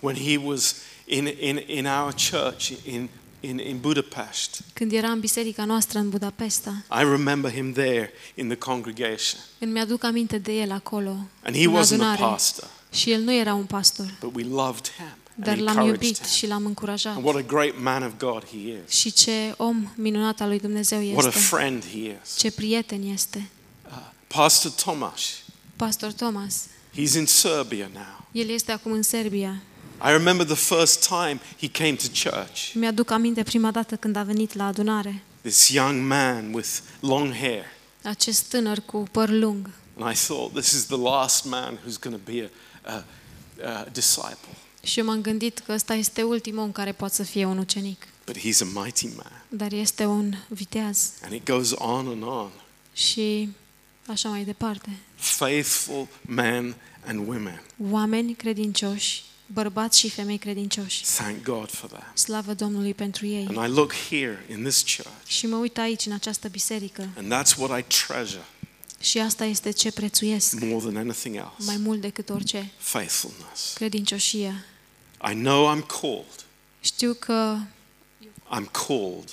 when 0.00 0.16
he 0.16 0.36
was 0.36 0.74
in, 1.06 1.26
in, 1.40 1.62
in 1.66 1.86
our 1.86 2.12
church 2.30 2.72
in, 2.86 3.08
in, 3.40 3.58
in 3.58 3.78
Budapest, 3.80 4.60
când 4.72 4.92
era 4.92 5.10
în 5.10 5.20
biserica 5.20 5.64
noastră 5.64 5.98
în 5.98 6.08
Budapesta, 6.08 6.84
I 6.90 7.02
remember 7.02 7.52
him 7.52 7.72
there 7.72 8.12
in 8.34 8.46
the 8.48 8.56
congregation. 8.56 9.40
îmi 9.58 9.72
mi-aduc 9.72 10.04
aminte 10.04 10.38
de 10.38 10.52
el 10.52 10.70
acolo, 10.72 11.16
And 11.44 11.56
he 11.56 11.64
în 11.64 11.72
wasn't 11.72 11.78
a 11.78 11.82
adunare. 11.94 12.20
pastor, 12.20 12.68
Și 12.92 13.10
el 13.10 13.20
nu 13.20 13.32
era 13.34 13.54
un 13.54 13.64
pastor, 13.64 14.16
but 14.20 14.34
we 14.34 14.42
loved 14.44 14.90
him 14.96 15.06
dar 15.34 15.54
and 15.54 15.62
l-am 15.62 15.76
encouraged 15.76 16.02
iubit 16.02 16.18
him. 16.20 16.30
și 16.36 16.46
l-am 16.46 16.66
încurajat. 16.66 17.14
And 17.16 17.24
what 17.24 17.36
a 17.36 17.42
great 17.46 17.74
man 17.82 18.02
of 18.02 18.12
God 18.18 18.44
he 18.44 18.56
is. 18.86 18.92
Și 18.98 19.12
ce 19.12 19.54
om 19.56 19.92
minunat 19.96 20.40
al 20.40 20.48
lui 20.48 20.58
Dumnezeu 20.58 20.98
What 21.12 21.24
a 21.24 21.28
este. 21.28 21.40
friend 21.40 21.84
he 21.84 21.98
is. 22.22 22.36
Ce 22.36 22.50
prieten 22.50 23.02
este. 23.02 23.48
Uh, 23.86 23.92
Pastor 24.26 24.70
Tomas, 24.70 25.20
Pastor 25.80 26.12
Thomas, 26.12 26.68
he's 26.94 27.14
in 27.14 27.26
Serbia 27.26 27.90
now. 27.94 28.26
el 28.32 28.48
este 28.48 28.72
acum 28.72 28.92
în 28.92 29.02
Serbia. 29.02 29.62
I 30.04 30.10
remember 30.10 30.46
the 30.46 30.74
first 30.74 31.06
time 31.06 31.40
he 31.60 31.68
came 31.68 31.94
to 31.94 32.06
church. 32.30 32.72
Mi-aduc 32.74 33.10
aminte 33.10 33.42
prima 33.42 33.70
dată 33.70 33.96
când 33.96 34.16
a 34.16 34.22
venit 34.22 34.54
la 34.54 34.66
adunare. 34.66 35.22
This 35.40 35.68
young 35.68 36.06
man 36.06 36.52
with 36.52 36.68
long 37.00 37.34
hair. 37.34 37.64
Acest 38.02 38.48
tânăr 38.48 38.80
cu 38.80 39.04
păr 39.10 39.28
lung. 39.28 39.70
And 39.98 40.12
I 40.12 40.16
thought, 40.16 40.52
this 40.52 40.72
is 40.72 40.84
the 40.84 40.96
last 40.96 41.44
man 41.44 41.78
who's 41.78 41.98
going 42.00 42.20
to 42.24 42.32
be 42.32 42.50
a, 42.82 42.92
a, 42.92 43.04
a 43.70 43.86
disciple. 43.92 44.56
Și 44.82 44.98
eu 44.98 45.04
m-am 45.04 45.20
gândit 45.20 45.58
că 45.58 45.72
ăsta 45.72 45.94
este 45.94 46.22
ultimul 46.22 46.62
om 46.62 46.72
care 46.72 46.92
poate 46.92 47.14
să 47.14 47.22
fie 47.22 47.44
un 47.44 47.58
ucenic. 47.58 48.06
But 48.26 48.38
he's 48.38 48.60
a 48.60 48.80
mighty 48.82 49.06
man. 49.16 49.42
Dar 49.48 49.72
este 49.72 50.04
un 50.04 50.34
viteaz. 50.48 51.10
And 51.24 51.32
it 51.32 51.44
goes 51.44 51.70
on 51.70 52.06
and 52.06 52.22
on. 52.22 52.50
Și 52.92 53.48
așa 54.06 54.28
mai 54.28 54.44
departe. 54.44 54.98
Faithful 55.20 56.08
men 56.20 56.74
and 57.06 57.28
women. 57.28 57.62
Oameni 57.90 58.34
credincioși, 58.34 59.22
bărbați 59.46 59.98
și 59.98 60.08
femei 60.10 60.38
credincioși. 60.38 61.04
Thank 61.04 61.42
God 61.42 61.70
for 61.70 61.90
that. 61.90 62.18
Slavă 62.18 62.54
Domnului 62.54 62.94
pentru 62.94 63.26
ei. 63.26 63.46
And 63.54 63.70
I 63.70 63.74
look 63.74 63.92
here 64.08 64.44
in 64.50 64.62
this 64.62 64.82
church, 64.82 65.26
Și 65.26 65.46
mă 65.46 65.56
uit 65.56 65.78
aici, 65.78 66.06
în 66.06 66.12
această 66.12 66.48
biserică. 66.48 67.08
and 67.16 67.32
that's 67.32 67.56
what 67.58 67.78
I 67.80 67.84
treasure 68.06 68.44
Și 69.00 69.18
asta 69.18 69.44
este 69.44 69.70
ce 69.70 69.92
prețuiesc 69.92 70.60
more 70.60 70.78
than 70.84 70.96
anything 70.96 71.34
else 71.36 71.52
mai 71.58 71.76
mult 71.76 72.00
decât 72.00 72.28
orice. 72.30 72.70
faithfulness. 72.78 73.72
Credincioșia. 73.74 74.64
I 75.30 75.34
know 75.34 75.76
I'm 75.76 75.86
called. 76.00 76.44
Știu 76.80 77.12
că, 77.18 77.56
I'm 78.58 78.70
called. 78.86 79.30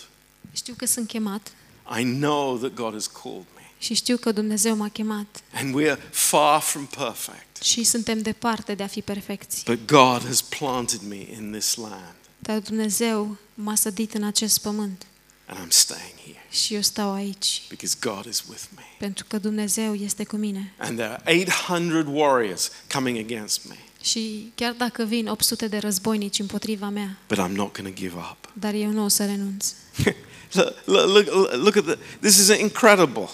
știu 0.54 0.74
că 0.78 0.86
sunt 0.86 1.08
chemat 1.08 1.52
I 2.00 2.04
know 2.04 2.58
that 2.58 2.74
God 2.74 2.94
has 2.94 3.08
called 3.08 3.46
me. 3.56 3.57
Și 3.78 3.94
știu 3.94 4.18
că 4.18 4.32
Dumnezeu 4.32 4.76
m-a 4.76 4.90
chemat. 4.90 5.44
And 5.54 5.76
we're 5.82 5.98
far 6.12 6.62
from 6.62 6.86
perfect. 6.86 7.62
Și 7.64 7.84
suntem 7.84 8.22
departe 8.22 8.74
de 8.76 8.84
a 8.84 8.88
fi 8.88 9.02
perfecți. 9.02 9.64
But 9.66 9.86
God 9.88 10.26
has 10.26 10.42
planted 10.42 11.02
me 11.08 11.16
in 11.38 11.52
this 11.52 11.76
land, 11.76 12.16
Dar 12.40 12.60
Dumnezeu 12.60 13.38
m-a 13.54 13.76
sădit 13.76 14.14
în 14.14 14.24
acest 14.24 14.62
pământ 14.62 15.06
and 15.50 15.60
I'm 15.60 15.70
staying 15.72 16.14
here 16.26 16.46
și 16.50 16.74
eu 16.74 16.82
stau 16.82 17.14
aici 17.14 17.62
because 17.70 17.96
God 18.02 18.26
is 18.26 18.44
with 18.50 18.64
me. 18.76 18.84
pentru 19.00 19.26
că 19.28 19.38
Dumnezeu 19.38 19.94
este 19.94 20.24
cu 20.24 20.36
mine. 20.36 20.74
And 20.78 20.98
there 20.98 21.22
are 21.26 21.40
800 21.40 22.10
warriors 22.10 22.72
coming 22.94 23.18
against 23.18 23.68
me, 23.68 23.76
Și 24.02 24.52
chiar 24.56 24.74
dacă 24.74 25.04
vin 25.04 25.28
800 25.28 25.68
de 25.68 25.78
războinici 25.78 26.40
împotriva 26.40 26.90
mea, 26.90 27.18
but 27.28 27.38
I'm 27.38 27.52
not 27.52 27.78
going 27.78 27.96
to 27.96 28.02
give 28.02 28.16
up. 28.16 28.50
dar 28.54 28.74
eu 28.74 28.90
nu 28.90 29.04
o 29.04 29.08
să 29.08 29.26
renunț. 29.26 29.74
look, 30.54 30.76
look, 30.86 31.26
look, 31.26 31.54
look 31.54 31.76
at 31.76 31.84
the, 31.86 31.98
this 32.20 32.38
is 32.38 32.48
incredible. 32.60 33.30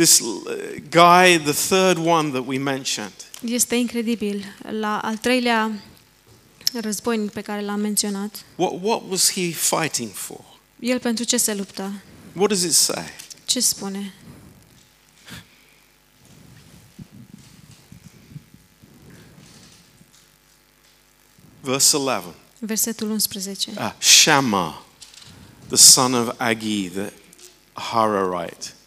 This 0.00 0.22
uh, 0.22 0.78
guy, 0.88 1.36
the 1.36 1.52
third 1.52 1.98
one 1.98 2.32
that 2.32 2.46
we 2.46 2.58
mentioned, 2.58 3.12
Este 3.44 3.74
incredibil. 3.74 4.44
La 4.80 4.98
al 4.98 5.16
treilea 5.16 5.82
războinic 6.72 7.30
pe 7.30 7.40
care 7.40 7.60
l-am 7.60 7.80
menționat, 7.80 8.44
what, 8.56 8.72
what 8.82 9.02
was 9.08 9.32
he 9.32 9.52
fighting 9.52 10.10
for? 10.12 10.40
el 10.78 10.98
pentru 10.98 11.24
ce 11.24 11.36
se 11.36 11.54
lupta? 11.54 11.92
What 12.32 12.48
does 12.48 12.62
it 12.62 12.72
say? 12.72 13.04
Ce 13.44 13.60
spune? 13.60 14.14
Verse 21.60 21.96
11. 21.96 22.34
Versetul 22.58 23.10
11. 23.10 23.70
Uh, 23.76 23.92
Shammah, 23.98 24.82
the 25.68 25.76
son 25.76 26.14
of 26.14 26.36
Agi, 26.38 26.88
the 26.88 27.12
Hararite. 27.74 28.78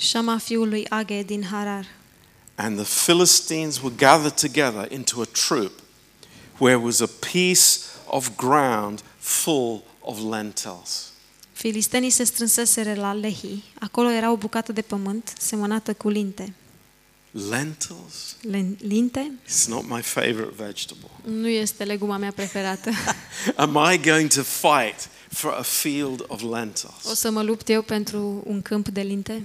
Shama 0.00 0.38
fiului 0.38 0.86
Age 0.88 1.22
din 1.22 1.42
Harar. 1.50 1.86
And 2.54 2.76
the 2.78 3.02
Philistines 3.04 3.80
were 3.82 3.94
gathered 3.96 4.34
together 4.40 4.92
into 4.92 5.20
a 5.20 5.24
troop 5.46 5.72
where 6.58 6.76
was 6.78 7.00
a 7.00 7.08
piece 7.32 7.62
of 8.06 8.36
ground 8.36 9.02
full 9.18 9.82
of 10.00 10.18
lentils. 10.30 11.12
Filistenii 11.52 12.10
se 12.10 12.24
strânseseră 12.24 12.94
la 12.94 13.12
Lehi. 13.12 13.62
Acolo 13.80 14.10
era 14.10 14.30
o 14.32 14.36
bucată 14.36 14.72
de 14.72 14.80
pământ 14.82 15.32
semănată 15.38 15.92
cu 15.94 16.08
linte. 16.08 16.54
Lentils? 17.48 18.36
Len- 18.50 18.76
linte 18.78 19.32
It's 19.48 19.66
not 19.68 19.88
my 19.88 20.02
favorite 20.02 20.52
vegetable. 20.56 21.10
nu 21.40 21.48
este 21.48 21.84
leguma 21.84 22.16
mea 22.16 22.32
preferată. 22.32 22.90
Am 23.56 23.92
I 23.92 24.00
going 24.08 24.30
to 24.30 24.42
fight 24.42 25.08
for 25.28 25.52
a 25.58 25.62
field 25.62 26.24
of 26.28 26.42
O 26.42 26.54
lentils? 26.54 27.14
să 27.14 27.30
mă 27.30 27.42
lupt 27.42 27.68
eu 27.68 27.82
pentru 27.82 28.42
un 28.46 28.62
câmp 28.62 28.88
de 28.88 29.00
linte? 29.00 29.42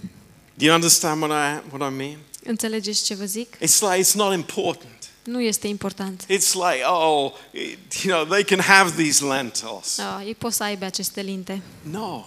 Do 0.58 0.66
you 0.66 0.74
understand 0.74 1.22
what 1.22 1.32
I, 1.32 1.62
what 1.72 1.92
I 1.92 1.96
mean? 1.96 2.18
Înțelegeți 2.44 3.04
ce 3.04 3.16
vă 3.16 3.26
zic? 3.26 3.56
It's 3.58 3.80
like 3.82 4.00
it's 4.00 4.14
not 4.14 4.34
important. 4.34 4.90
Nu 5.24 5.42
este 5.42 5.68
important. 5.68 6.24
It's 6.24 6.54
like, 6.54 6.84
oh, 6.88 7.32
it- 7.54 8.04
you 8.04 8.14
know, 8.16 8.26
they 8.26 8.44
can 8.44 8.60
have 8.60 9.04
these 9.04 9.24
lentils. 9.26 9.96
Da, 9.98 10.24
ei 10.26 10.36
pot 10.36 10.54
să 10.54 10.64
aibă 10.64 10.86
aceste 10.86 11.22
linte. 11.22 11.62
No. 11.82 12.26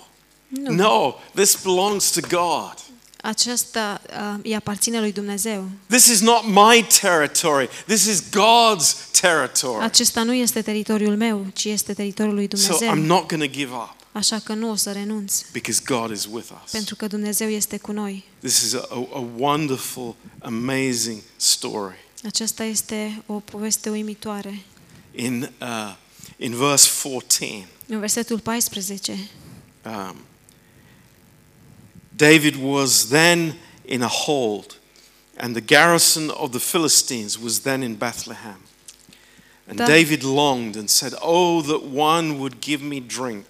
Nu. 0.49 0.73
No, 0.73 1.15
this 1.35 1.59
belongs 1.63 2.11
to 2.11 2.21
God. 2.29 2.75
Aceasta 3.23 4.01
uh, 4.11 4.35
îi 4.43 4.55
aparține 4.55 5.01
lui 5.01 5.13
Dumnezeu. 5.13 5.69
This 5.87 6.07
is 6.07 6.21
not 6.21 6.43
my 6.47 6.87
territory. 7.01 7.69
This 7.87 8.05
is 8.07 8.23
God's 8.23 9.11
territory. 9.21 9.85
Acesta 9.85 10.23
nu 10.23 10.33
este 10.35 10.63
teritoriul 10.63 11.17
meu, 11.17 11.47
ci 11.55 11.65
este 11.65 11.93
teritoriul 11.95 12.35
lui 12.35 12.49
So 12.57 12.75
I'm 12.75 12.79
Dumnezeu. 12.79 13.05
not 13.05 13.29
going 13.29 13.43
to 13.43 13.59
give 13.59 13.73
up 13.73 13.95
Așa 14.19 14.39
că 14.39 14.55
nu 14.55 14.71
o 14.71 14.75
să 14.75 14.93
renunț, 14.93 15.43
because 15.53 15.81
God 15.85 16.11
is 16.11 16.25
with 16.31 16.51
us. 16.65 16.71
pentru 16.71 16.97
că 16.97 17.07
Dumnezeu 17.07 17.49
este 17.49 17.77
cu 17.79 17.93
noi. 17.93 18.25
This 18.39 18.61
is 18.63 18.73
a, 18.75 18.89
a 18.91 19.27
wonderful, 19.37 20.15
amazing 20.39 21.21
story. 21.37 21.95
Aceasta 22.25 22.65
este 22.65 23.23
o 23.27 23.41
poveste 23.41 23.91
uimitoare. 23.91 24.61
In, 25.15 25.51
uh, 25.61 25.95
in 26.37 26.55
verse 26.55 26.89
14, 27.03 27.67
În 27.87 27.99
versetul 27.99 28.39
14, 28.39 29.29
um, 29.85 30.17
David 32.17 32.55
was 32.63 33.07
then 33.07 33.55
in 33.85 34.03
a 34.03 34.09
hold, 34.09 34.81
and 35.37 35.55
the 35.55 35.77
garrison 35.77 36.29
of 36.29 36.51
the 36.51 36.59
Philistines 36.59 37.37
was 37.43 37.59
then 37.61 37.83
in 37.83 37.95
Bethlehem. 37.95 38.59
And 39.67 39.77
Da- 39.77 39.87
David 39.87 40.23
longed 40.23 40.77
and 40.77 40.89
said, 40.89 41.13
Oh, 41.21 41.63
that 41.67 41.83
one 41.95 42.31
would 42.39 42.55
give 42.61 42.83
me 42.85 43.01
drink 43.07 43.45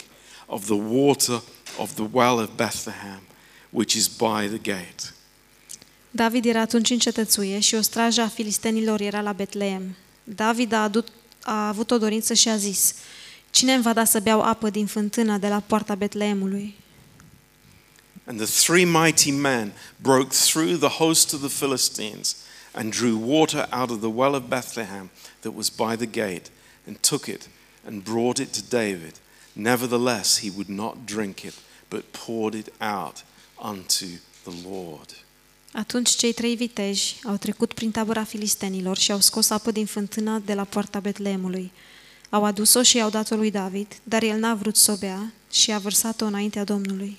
of 0.49 0.65
the 0.65 0.73
water 0.73 1.41
of 1.77 1.93
the 1.93 2.07
well 2.11 2.39
of 2.39 2.49
Bethlehem, 2.55 3.21
which 3.69 3.95
is 3.95 4.07
by 4.07 4.47
the 4.47 4.57
gate. 4.57 5.13
David 6.11 6.45
era 6.45 6.59
atunci 6.59 6.89
în 6.89 6.99
cetățuie 6.99 7.59
și 7.59 7.75
o 7.75 7.81
strajă 7.81 8.21
a 8.21 8.27
filistenilor 8.27 9.01
era 9.01 9.21
la. 9.21 9.35
David 10.23 10.71
a, 10.71 10.83
adut, 10.83 11.07
a 11.43 11.67
avut 11.67 11.91
o 11.91 11.97
dorință 11.97 12.33
și 12.33 12.49
a 12.49 12.57
zis, 12.57 12.93
Cine 13.49 13.73
îmi 13.73 13.83
va 13.83 13.93
da 13.93 14.03
să 14.03 14.19
beau 14.19 14.41
apă 14.41 14.69
din 14.69 14.85
fântâna 14.85 15.37
de 15.37 15.47
la 15.47 15.59
poarta 15.59 15.95
Betleemului? 15.95 16.75
And 18.25 18.39
the 18.41 18.63
three 18.63 18.85
mighty 18.85 19.31
men 19.31 19.73
broke 19.97 20.29
through 20.29 20.77
the 20.77 21.03
host 21.03 21.33
of 21.33 21.39
the 21.39 21.65
Philistines 21.65 22.35
and 22.71 22.91
drew 22.91 23.17
water 23.17 23.67
out 23.71 23.89
of 23.89 23.99
the 23.99 24.11
well 24.13 24.33
of 24.33 24.43
Bethlehem 24.47 25.09
that 25.39 25.55
was 25.55 25.69
by 25.69 25.95
the 25.95 26.05
gate 26.05 26.51
and 26.87 26.97
took 26.99 27.25
it 27.25 27.49
and 27.85 28.03
brought 28.03 28.37
it 28.37 28.51
to 28.53 28.61
David. 28.61 29.13
Nevertheless, 29.53 30.39
he 30.39 30.49
would 30.49 30.67
not 30.69 30.95
drink 31.05 31.41
it, 31.41 31.53
but 31.89 32.03
poured 32.25 32.53
it 32.53 32.71
out 32.79 33.25
unto 33.63 34.05
the 34.43 34.69
Lord. 34.69 35.15
Atunci 35.73 36.09
cei 36.09 36.33
trei 36.33 36.55
viteji 36.55 37.15
au 37.23 37.37
trecut 37.37 37.73
prin 37.73 37.91
tabăra 37.91 38.23
filistenilor 38.23 38.97
și 38.97 39.11
au 39.11 39.19
scos 39.19 39.49
apă 39.49 39.71
din 39.71 39.85
fântâna 39.85 40.39
de 40.39 40.53
la 40.53 40.63
poarta 40.63 40.99
Betleemului. 40.99 41.71
Au 42.29 42.45
adus-o 42.45 42.83
și 42.83 42.97
i-au 42.97 43.09
dat-o 43.09 43.35
lui 43.35 43.51
David, 43.51 43.99
dar 44.03 44.23
el 44.23 44.39
n-a 44.39 44.55
vrut 44.55 44.75
să 44.75 44.91
o 44.91 44.95
bea 44.95 45.33
și 45.51 45.71
a 45.71 45.77
vărsat-o 45.79 46.25
înaintea 46.25 46.63
Domnului. 46.63 47.17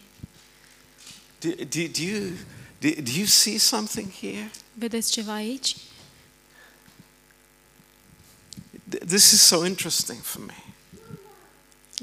Do, 1.41 1.49
do, 1.49 1.65
do, 1.93 2.03
you, 2.03 2.21
do, 2.81 2.89
do 3.03 3.11
you 3.17 3.27
see 3.27 3.59
something 3.59 4.13
here? 4.21 4.51
Vedeți 4.75 5.11
ceva 5.13 5.33
aici? 5.33 5.77
Th- 8.91 9.05
This 9.07 9.31
is 9.31 9.41
so 9.41 9.67
interesting 9.67 10.23
for 10.23 10.41
me. 10.47 10.70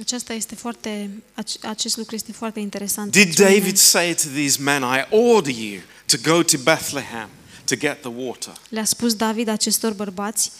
Aceasta 0.02 0.34
este 0.34 0.56
foarte, 0.56 1.10
ac- 1.34 1.60
acest 1.70 1.98
lucru 1.98 2.16
este 2.16 2.32
foarte 2.32 2.60
interesant. 2.60 3.12
Did 3.12 3.24
pentru 3.24 3.43
mine. 3.43 3.56
David 3.58 3.78
say 3.78 4.16
to 4.16 4.28
these 4.34 4.62
men, 4.62 4.82
I 4.82 5.06
order 5.16 5.54
you 5.56 5.82
to 6.06 6.18
go 6.24 6.43
to 6.43 6.58
Bethlehem 6.64 7.30
to 7.66 7.76
get 7.76 8.02
the 8.02 8.10
water? 8.16 8.54
Le-a 8.70 8.86
spus 8.86 9.14
David 9.14 9.48
acestor 9.48 9.93
bărbați, 9.93 10.52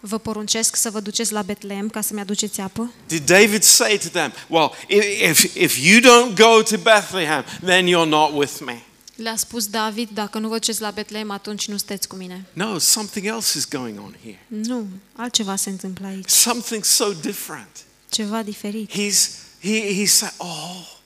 vă 0.00 0.18
poruncesc 0.18 0.76
să 0.76 0.90
vă 0.90 1.00
duceți 1.00 1.32
la 1.32 1.42
Betleem 1.42 1.88
ca 1.88 2.00
să-mi 2.00 2.20
aduceți 2.20 2.60
apă? 2.60 2.92
Did 3.06 3.26
David 3.26 3.62
say 3.62 3.98
to 3.98 4.08
them, 4.08 4.32
Well, 4.48 4.72
i- 4.88 5.28
if, 5.28 5.54
if 5.56 5.76
you 5.84 6.00
don't 6.00 6.34
go 6.36 6.62
to 6.62 6.76
Bethlehem, 6.82 7.44
then 7.64 7.86
you're 7.86 8.08
not 8.08 8.30
with 8.34 8.52
me? 8.64 8.82
Le-a 9.14 9.36
spus 9.36 9.66
David, 9.66 10.08
dacă 10.12 10.38
nu 10.38 10.48
vă 10.48 10.54
duceți 10.54 10.80
la 10.80 10.90
Betleem, 10.90 11.30
atunci 11.30 11.68
nu 11.68 11.76
sunteți 11.76 12.08
cu 12.08 12.16
mine. 12.16 12.44
No, 12.52 12.78
something 12.78 13.26
else 13.26 13.58
is 13.58 13.68
going 13.68 13.98
on 13.98 14.14
here. 14.22 14.44
Nu, 14.46 14.86
altceva 15.12 15.56
se 15.56 15.70
întâmplă 15.70 16.06
aici. 16.06 16.28
Something 16.30 16.84
so 16.84 17.12
different. 17.20 17.68
Ceva 18.08 18.42
diferit. 18.42 18.90
He's, 18.90 19.30
he, 19.60 19.80
he 19.80 20.06
said, 20.06 20.32
Oh, 20.38 20.98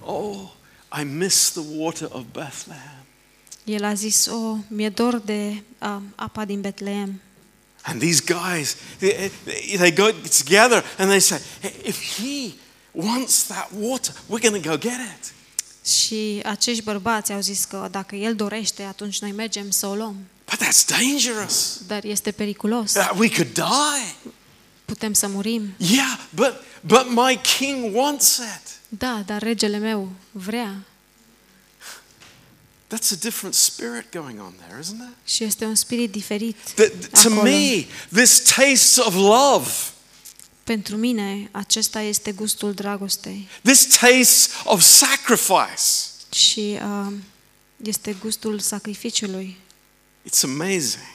oh, 0.00 0.50
I 1.00 1.04
miss 1.04 1.50
the 1.50 1.62
water 1.76 2.08
of 2.12 2.24
Bethlehem. 2.32 3.00
El 3.64 3.84
a 3.84 3.94
zis, 3.94 4.26
o, 4.26 4.58
mi-e 4.68 4.88
dor 4.88 5.20
de 5.24 5.62
uh, 5.82 6.02
apa 6.16 6.44
din 6.44 6.60
Betleem. 6.60 7.20
And 7.84 8.00
these 8.00 8.20
guys, 8.20 8.76
they, 8.98 9.30
they 9.76 9.90
go 9.90 10.10
together 10.12 10.84
and 10.98 11.10
they 11.10 11.20
say, 11.20 11.38
"Hey, 11.60 11.72
if 11.84 12.00
he 12.18 12.54
wants 12.92 13.44
that 13.44 13.72
water, 13.72 14.14
we're 14.28 14.40
going 14.40 14.62
to 14.62 14.68
go 14.68 14.76
get 14.76 15.00
it. 15.00 15.32
Și 15.86 16.40
acești 16.44 16.82
bărbați 16.82 17.32
au 17.32 17.40
zis 17.40 17.64
că 17.64 17.88
dacă 17.90 18.16
el 18.16 18.34
dorește, 18.34 18.82
atunci 18.82 19.20
noi 19.20 19.32
mergem 19.32 19.70
să 19.70 19.86
o 19.86 19.94
luăm. 19.94 20.16
But 20.50 20.58
that's 20.62 20.86
dangerous. 20.86 21.80
Dar 21.86 22.04
este 22.04 22.30
periculos. 22.30 22.94
Uh, 22.94 23.10
we 23.18 23.28
could 23.28 23.52
die. 23.52 24.32
Putem 24.84 25.12
să 25.12 25.26
murim. 25.26 25.74
Yeah, 25.76 26.18
but, 26.34 26.52
but 26.80 27.06
my 27.08 27.40
king 27.58 27.94
wants 27.96 28.36
it. 28.36 28.78
Da, 28.88 29.22
dar 29.26 29.42
regele 29.42 29.76
meu 29.78 30.10
vrea. 30.30 30.74
That's 32.94 33.10
a 33.12 33.16
different 33.20 33.54
spirit 33.54 34.10
going 34.12 34.40
on 34.40 34.54
there, 34.66 34.78
isn't 34.82 35.00
it? 35.08 35.16
Și 35.30 35.44
este 35.44 35.64
un 35.64 35.74
spirit 35.74 36.10
diferit 36.10 36.56
That, 36.74 36.92
to 37.22 37.28
acolo. 37.28 37.42
me, 37.42 37.86
this 38.12 38.38
taste 38.56 39.00
of 39.00 39.14
love, 39.14 39.70
Pentru 40.64 40.96
mine, 40.96 41.48
acesta 41.50 42.00
este 42.00 42.32
gustul 42.32 42.72
dragostei. 42.74 43.48
this 43.62 43.86
taste 43.98 44.52
of 44.64 44.82
sacrifice, 44.82 45.82
Și 46.30 46.78
uh, 47.06 47.12
este 47.76 48.12
gustul 48.12 48.58
sacrificiului. 48.58 49.56
it's 50.28 50.42
amazing. 50.42 51.10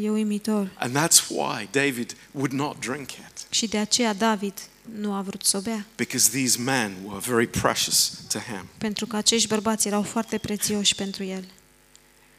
E 0.00 0.10
uimitor. 0.10 0.70
And 0.78 0.96
that's 0.96 1.28
why 1.28 1.68
David 1.70 2.16
would 2.30 2.52
not 2.52 2.80
drink 2.80 3.10
it, 3.12 3.46
Și 3.50 3.66
de 3.66 3.78
aceea 3.78 4.14
David 4.14 4.52
nu 4.98 5.12
a 5.14 5.20
vrut 5.20 5.44
să 5.44 5.56
o 5.56 5.60
bea. 5.60 5.86
because 5.96 6.28
these 6.30 6.58
men 6.60 6.96
were 7.04 7.20
very 7.26 7.46
precious 7.46 8.12
to 8.28 8.38
him. 8.38 8.66
Pentru 8.78 9.06
că 9.06 9.16
acești 9.16 9.48
bărbați 9.48 9.86
erau 9.86 10.02
foarte 10.02 10.38
prețioși 10.38 10.94
pentru 10.94 11.22
el. 11.24 11.44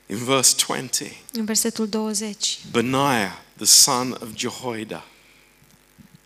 In 0.10 0.24
verse 0.24 0.56
20, 0.68 1.12
În 1.34 1.46
versetul 1.46 1.88
20. 1.88 2.60
Benaiah, 2.72 3.38
the 3.56 3.66
son 3.66 4.12
of 4.12 4.28
Jehoiada, 4.36 5.06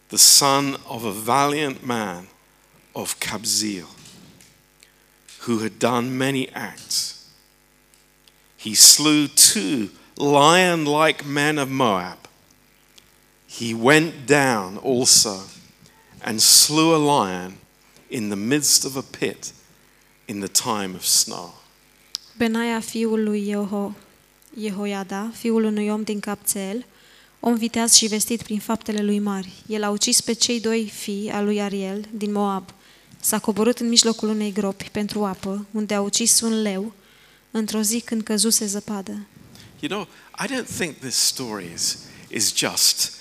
the 0.07 0.17
son 0.17 0.79
of 0.87 1.03
a 1.03 1.09
valiant 1.23 1.85
man 1.85 2.27
of 2.91 3.15
Kabzeel, 3.17 3.87
who 5.47 5.59
had 5.59 5.71
done 5.77 6.07
many 6.09 6.49
acts. 6.53 7.15
He 8.59 8.73
slew 8.73 9.27
two 9.53 9.89
lion 10.21 10.85
like 10.85 11.23
men 11.25 11.57
of 11.57 11.69
Moab. 11.69 12.17
He 13.47 13.73
went 13.73 14.27
down 14.27 14.77
also 14.77 15.41
and 16.23 16.39
slew 16.39 16.95
a 16.95 16.97
lion 16.97 17.53
in 18.09 18.29
the 18.29 18.35
midst 18.35 18.85
of 18.85 18.95
a 18.95 19.01
pit 19.01 19.51
in 20.27 20.39
the 20.39 20.47
time 20.47 20.95
of 20.95 21.03
snow. 21.05 21.53
Benaia 22.37 22.79
fiul 22.79 23.23
lui 23.23 23.47
Jeho, 23.47 23.95
Jehoiada, 24.53 25.31
fiul 25.33 25.63
unui 25.63 25.89
om 25.89 26.03
din 26.03 26.19
Capțel, 26.19 26.85
om 27.39 27.55
viteaz 27.55 27.93
și 27.93 28.07
vestit 28.07 28.41
prin 28.41 28.59
faptele 28.59 29.01
lui 29.01 29.19
mari. 29.19 29.53
El 29.67 29.83
a 29.83 29.89
ucis 29.89 30.21
pe 30.21 30.33
cei 30.33 30.59
doi 30.59 30.91
fii 30.93 31.29
al 31.31 31.45
lui 31.45 31.61
Ariel 31.61 32.07
din 32.11 32.31
Moab. 32.31 32.73
S-a 33.19 33.39
coborât 33.39 33.79
în 33.79 33.87
mijlocul 33.87 34.29
unei 34.29 34.51
gropi 34.51 34.89
pentru 34.91 35.23
apă, 35.23 35.65
unde 35.71 35.93
a 35.93 36.01
ucis 36.01 36.41
un 36.41 36.61
leu, 36.61 36.93
într-o 37.51 37.81
zi 37.81 37.99
când 37.99 38.21
căzuse 38.21 38.65
zăpadă. 38.65 39.25
You 39.81 39.89
know, 39.89 40.07
I 40.39 40.47
don't 40.47 40.67
think 40.77 40.99
this 40.99 41.15
story 41.15 41.71
is, 41.73 41.97
is 42.29 42.53
just, 42.55 43.11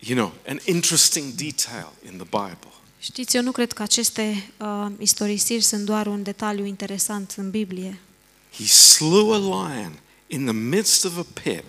you 0.00 0.14
know, 0.16 0.32
an 0.46 0.58
interesting 0.64 1.34
detail 1.34 1.92
in 2.04 2.16
the 2.18 2.24
Bible. 2.30 2.70
Știți, 2.98 3.36
eu 3.36 3.42
nu 3.42 3.50
cred 3.52 3.72
că 3.72 3.82
aceste 3.82 4.50
uh, 4.58 4.86
istorisiri 4.98 5.62
sunt 5.62 5.84
doar 5.84 6.06
un 6.06 6.22
detaliu 6.22 6.64
interesant 6.64 7.34
în 7.36 7.50
Biblie. 7.50 7.98
He 8.56 8.64
slew 8.66 9.32
a 9.32 9.38
lion 9.38 9.98
in 10.26 10.44
the 10.44 10.52
midst 10.54 11.04
of 11.04 11.16
a 11.18 11.26
pit 11.42 11.64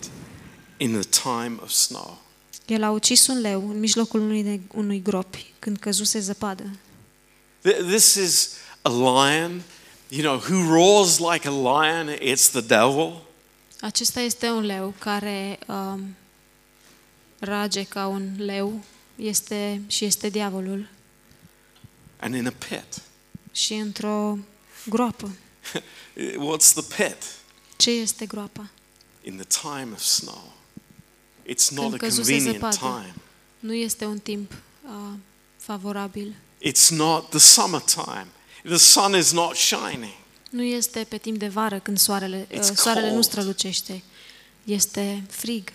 in 0.76 1.00
the 1.00 1.08
time 1.22 1.56
of 1.62 1.70
snow. 1.70 2.22
El 2.66 2.82
a 2.82 2.90
ucis 2.90 3.26
un 3.26 3.40
leu 3.40 3.68
în 3.70 3.78
mijlocul 3.78 4.20
unui, 4.20 4.60
unui 4.74 5.02
gropi, 5.02 5.52
când 5.58 5.76
căzuse 5.78 6.18
zăpadă. 6.18 6.62
Th- 7.68 7.86
This 7.88 8.14
is 8.14 8.48
a 8.82 8.88
lion, 8.90 9.62
you 10.14 10.22
know, 10.22 10.38
who 10.38 10.72
roars 10.72 11.18
like 11.18 11.44
a 11.48 11.50
lion, 11.50 12.08
it's 12.08 12.48
the 12.50 12.60
devil. 12.60 13.22
Acesta 13.80 14.20
este 14.20 14.50
un 14.50 14.64
leu 14.64 14.94
care 14.98 15.58
um, 15.66 16.16
rage 17.38 17.82
ca 17.82 18.06
un 18.06 18.34
leu 18.36 18.84
este, 19.16 19.82
și 19.86 20.04
este 20.04 20.28
diavolul 20.28 20.88
And 22.20 22.34
in 22.34 22.46
a 22.46 22.52
pit. 22.68 23.02
și 23.52 23.74
într-o 23.74 24.38
groapă. 24.86 25.30
What's 26.46 26.72
the 26.74 26.82
pit? 26.96 27.16
Ce 27.76 27.90
este 27.90 28.26
groapa? 28.26 28.70
In 29.22 29.36
the 29.36 29.60
time 29.60 29.88
of 29.92 30.00
snow. 30.02 30.52
It's 31.42 31.68
not 31.70 31.82
Când 31.82 31.94
a 31.94 31.96
căzuse 31.96 32.30
convenient 32.32 32.54
zăpadă. 32.54 32.76
time. 32.76 33.14
Nu 33.58 33.74
este 33.74 34.04
un 34.04 34.18
timp 34.18 34.52
uh, 34.84 34.90
favorabil. 35.56 36.34
It's 36.62 36.88
not 36.88 37.30
the 37.30 37.38
summertime. 37.38 38.26
The 38.66 38.76
sun 38.76 39.16
is 39.16 39.32
not 39.32 39.56
shining. 39.56 40.12
Nu 40.50 40.62
este 40.62 41.06
pe 41.08 41.18
timp 41.18 41.38
de 41.38 41.48
vară 41.48 41.78
când 41.78 41.98
soarele, 41.98 42.46
uh, 42.50 42.58
It's 42.58 42.74
soarele 42.74 43.06
nu 43.06 43.12
cold. 43.12 43.24
strălucește. 43.24 44.02
Este 44.64 45.22
frig. 45.30 45.72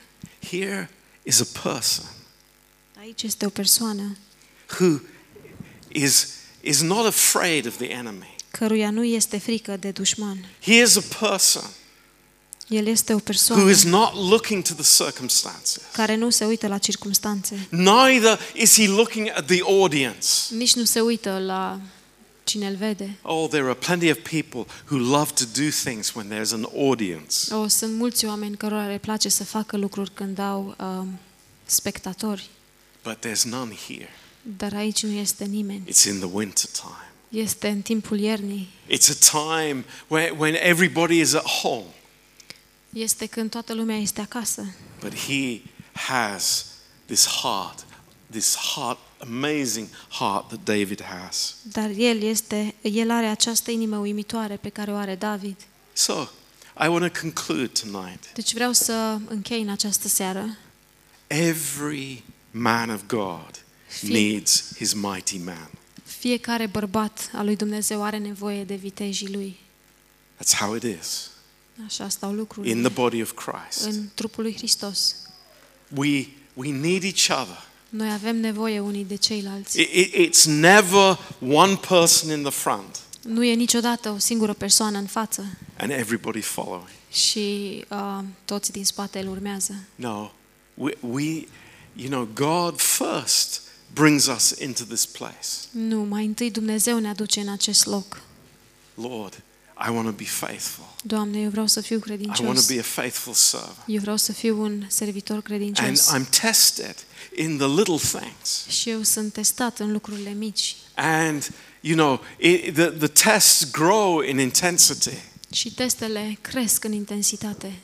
Here 0.50 0.90
is 1.24 1.40
a 1.40 1.60
person 1.64 2.06
Aici 3.00 3.22
este 3.24 3.46
o 3.46 3.50
persoană 3.50 4.18
who 4.80 5.00
is, 5.88 6.28
is 6.62 6.82
not 6.82 7.06
afraid 7.06 7.68
of 7.68 7.76
the 7.78 7.88
enemy. 7.90 8.36
căruia 8.52 8.90
nu 8.90 9.04
este 9.04 9.38
frică 9.38 9.78
de 9.78 9.92
dușman. 9.92 10.46
He 10.62 10.82
is 10.82 10.96
a 10.96 11.02
person 11.20 11.70
El 12.68 12.88
este 12.88 13.12
o 13.12 13.16
who 13.16 13.24
persoană 13.24 13.70
is 13.70 13.84
not 13.84 14.14
looking 14.30 14.64
to 14.64 14.74
the 14.74 15.04
circumstances. 15.04 15.82
care 15.94 16.16
nu 16.16 16.30
se 16.30 16.46
uită 16.46 16.68
la 16.68 16.78
circumstanțe. 16.78 17.68
Neither 17.70 18.40
is 18.54 18.74
he 18.76 18.88
looking 18.88 19.30
at 19.36 19.46
the 19.46 19.62
audience. 19.62 20.28
Nici 20.50 20.74
nu 20.76 20.84
se 20.84 21.00
uită 21.02 21.38
la 21.46 21.80
cine 22.50 22.68
îl 22.68 22.76
vede. 22.76 23.18
Oh, 23.22 23.50
there 23.50 23.64
are 23.64 23.74
plenty 23.74 24.10
of 24.12 24.18
people 24.18 24.66
who 24.90 24.98
love 24.98 25.32
to 25.34 25.44
do 25.62 25.70
things 25.70 26.14
when 26.16 26.28
there's 26.30 26.52
an 26.54 26.64
audience. 26.90 27.54
O, 27.54 27.68
sunt 27.68 27.94
mulți 27.96 28.26
oameni 28.26 28.58
cărora 28.58 28.88
le 28.88 28.98
place 28.98 29.30
să 29.30 29.44
facă 29.44 29.78
lucruri 29.78 30.12
când 30.14 30.40
au 30.40 30.76
um, 30.80 31.20
spectatori, 31.66 32.50
But 33.04 33.26
there's 33.26 33.42
none 33.44 33.76
here. 33.88 34.10
dar 34.58 34.74
aici 34.74 35.04
nu 35.04 35.12
este 35.12 35.46
nimeni. 35.46 35.84
It's 35.92 36.06
in 36.08 36.18
the 36.20 36.30
winter 36.32 36.70
time. 36.72 37.42
Este 37.44 37.68
în 37.68 37.82
timpul 37.82 38.20
iernii. 38.20 38.70
It's 38.90 39.10
a 39.10 39.30
time 39.60 39.86
where, 40.08 40.34
when 40.38 40.56
everybody 40.60 41.20
is 41.20 41.34
at 41.34 41.46
home, 41.46 41.86
Este 42.94 43.26
când 43.26 43.50
toată 43.50 43.74
lumea 43.74 43.98
este 43.98 44.22
acasă. 44.22 44.74
but 45.00 45.14
He 45.16 45.62
has 45.94 46.66
this 47.06 47.26
heart, 47.26 47.86
this 48.32 48.56
heart, 48.56 48.98
amazing 49.18 49.88
heart 50.10 50.48
that 50.48 50.64
David 50.64 51.04
has. 51.04 51.56
Dar 51.62 51.90
el 51.98 52.22
este, 52.22 52.76
el 52.82 53.12
are 53.12 53.26
această 53.26 53.72
inimă 53.72 53.98
uimitoare 53.98 54.56
pe 54.56 54.70
care 54.70 54.92
o 54.92 54.96
are 54.96 55.16
David. 55.16 55.56
So, 55.94 56.28
I 56.84 56.88
want 56.88 57.14
to 57.14 57.20
conclude 57.22 57.68
tonight. 57.68 58.34
Deci 58.34 58.54
vreau 58.54 58.72
să 58.72 59.18
închei 59.28 59.62
în 59.62 59.70
această 59.70 60.08
seară. 60.08 60.58
Every 61.28 62.24
man 62.52 62.90
of 62.90 63.02
God 63.08 63.64
Fie- 63.88 64.10
needs 64.12 64.72
his 64.76 64.94
mighty 64.94 65.38
man. 65.38 65.70
Fiecare 66.04 66.68
bărbat 66.68 67.30
al 67.34 67.46
lui 67.46 67.56
Dumnezeu 67.56 68.04
are 68.04 68.18
nevoie 68.18 68.64
de 68.64 68.76
vitejii 68.76 69.34
lui. 69.34 69.60
That's 70.38 70.58
how 70.60 70.76
it 70.76 70.84
is 70.84 71.30
Așa 71.86 72.10
stau 72.10 72.34
lucrurile. 72.34 72.74
in 72.74 72.82
the 72.82 72.92
body 72.92 73.22
of 73.22 73.32
Christ. 73.32 73.86
În 73.86 74.10
trupul 74.14 74.44
lui 74.44 74.54
Hristos. 74.56 75.16
We, 75.96 76.26
we 76.54 76.72
need 76.72 77.04
each 77.04 77.30
other. 77.30 77.68
Noi 77.90 78.12
avem 78.12 78.36
nevoie 78.40 78.80
unii 78.80 79.04
de 79.06 79.16
ceilalți. 79.16 79.82
It- 79.82 79.92
it- 79.94 80.30
it's 80.30 80.44
never 80.46 81.18
one 81.42 81.76
person 81.88 82.38
in 82.38 82.42
the 82.44 82.52
front 82.52 83.00
Nu 83.24 83.44
e 83.44 83.54
niciodată 83.54 84.10
o 84.10 84.18
singură 84.18 84.54
persoană 84.54 84.98
în 84.98 85.06
față 85.06 85.46
and 85.78 85.92
everybody 85.92 86.42
following. 86.42 86.88
și 87.12 87.84
uh, 87.90 88.20
toți 88.46 88.72
din 88.72 88.86
spate 88.86 89.20
îl 89.20 89.28
urmează. 89.28 89.74
No, 89.96 90.32
we, 90.74 90.98
we, 91.00 91.24
you 91.96 92.08
know, 92.10 92.28
God 92.34 92.80
first 92.82 93.62
brings 93.94 94.26
us 94.26 94.56
into 94.60 94.84
this 94.84 95.06
place. 95.06 95.48
Nu, 95.72 96.00
mai 96.02 96.26
întâi 96.26 96.52
Dumnezeu 96.52 97.00
ne 97.00 97.10
aduce 97.10 97.40
în 97.40 97.50
acest 97.50 97.86
loc. 97.86 98.22
Lord, 98.94 99.42
I 99.88 99.90
want 99.90 100.06
to 100.06 100.14
be 100.14 100.24
faithful. 100.26 100.86
Doamne, 101.04 101.40
eu 101.40 101.50
vreau 101.50 101.68
să 101.68 101.82
fiu 101.82 101.96
I 101.96 102.00
want 102.00 102.06
credincios. 102.06 102.66
to 102.66 102.74
be 102.74 102.80
a 102.80 102.84
faithful 102.84 103.34
servant. 103.34 103.78
Eu 103.86 104.00
vreau 104.00 104.18
să 104.18 104.32
fiu 104.32 104.62
un 104.62 104.84
servitor 104.88 105.36
And 105.36 105.44
credincios. 105.46 106.14
I'm 106.16 106.30
tested 106.42 106.96
in 107.36 107.58
the 107.58 107.68
little 107.68 107.98
things. 107.98 108.66
Și 108.68 108.90
eu 108.90 109.02
sunt 109.02 109.34
testat 109.34 109.80
în 109.80 109.92
lucrurile 109.92 110.30
mici. 110.30 110.76
And, 110.96 111.50
you 111.82 111.96
know, 111.96 112.22
it, 112.38 112.74
the, 112.74 112.86
the 112.86 113.08
tests 113.08 113.72
grow 113.72 114.20
in 114.22 114.40
intensity. 114.40 115.18
Și 115.54 115.74
testele 115.74 116.38
cresc 116.42 116.84
în 116.84 116.92
intensitate. 116.92 117.80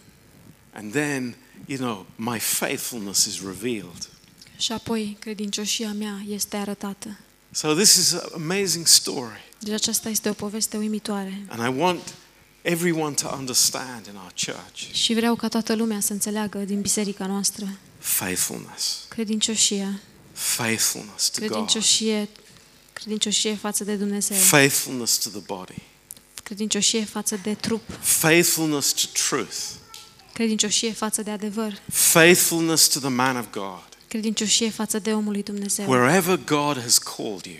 And 0.73 0.91
then, 0.91 1.35
you 1.65 1.77
know, 1.77 2.05
my 2.15 2.39
faithfulness 2.39 3.25
is 3.25 3.41
revealed. 3.41 4.09
Și 4.57 4.71
apoi 4.71 5.17
credincioșia 5.19 5.93
mea 5.93 6.23
este 6.29 6.57
arătată. 6.57 7.19
So 7.55 7.73
this 7.73 7.95
is 7.95 8.11
an 8.13 8.21
amazing 8.33 8.87
story. 8.87 9.43
Deci 9.59 9.73
aceasta 9.73 10.09
este 10.09 10.29
o 10.29 10.33
poveste 10.33 10.77
uimitoare. 10.77 11.45
And 11.47 11.75
I 11.75 11.79
want 11.81 12.13
everyone 12.61 13.13
to 13.13 13.35
understand 13.37 14.05
in 14.05 14.15
our 14.15 14.31
church 14.45 14.91
Și 14.93 15.13
vreau 15.13 15.35
ca 15.35 15.47
toată 15.47 15.75
lumea 15.75 15.99
să 15.99 16.13
înțeleagă 16.13 16.57
din 16.57 16.81
biserica 16.81 17.25
noastră 17.25 17.77
faithfulness. 17.99 19.05
credincioșia, 19.07 19.99
Faithfulness 20.33 21.29
to 21.29 21.39
God. 21.39 21.49
credincioșie, 21.49 22.29
credincioșie 22.93 23.55
față 23.55 23.83
de 23.83 23.95
Dumnezeu, 23.95 24.37
Faithfulness 24.37 25.17
to 25.17 25.29
the 25.29 25.39
body. 25.45 25.81
credincioșie 26.43 27.05
față 27.05 27.39
de 27.43 27.53
trup, 27.53 27.81
Faithfulness 28.01 28.91
to 28.93 29.07
truth. 29.29 29.55
credincioșie 30.33 30.91
față 30.91 31.21
de 31.21 31.31
adevăr, 31.31 31.81
Faithfulness 31.91 32.87
to 32.87 32.99
the 32.99 33.09
man 33.09 33.37
of 33.37 33.45
God. 33.51 33.94
Credincioșie 34.07 34.69
față 34.69 34.99
de 34.99 35.13
omul 35.13 35.31
lui 35.31 35.43
Dumnezeu. 35.43 35.89
Wherever 35.89 36.39
God 36.45 36.81
has 36.81 36.97
called 36.97 37.45
you, 37.45 37.57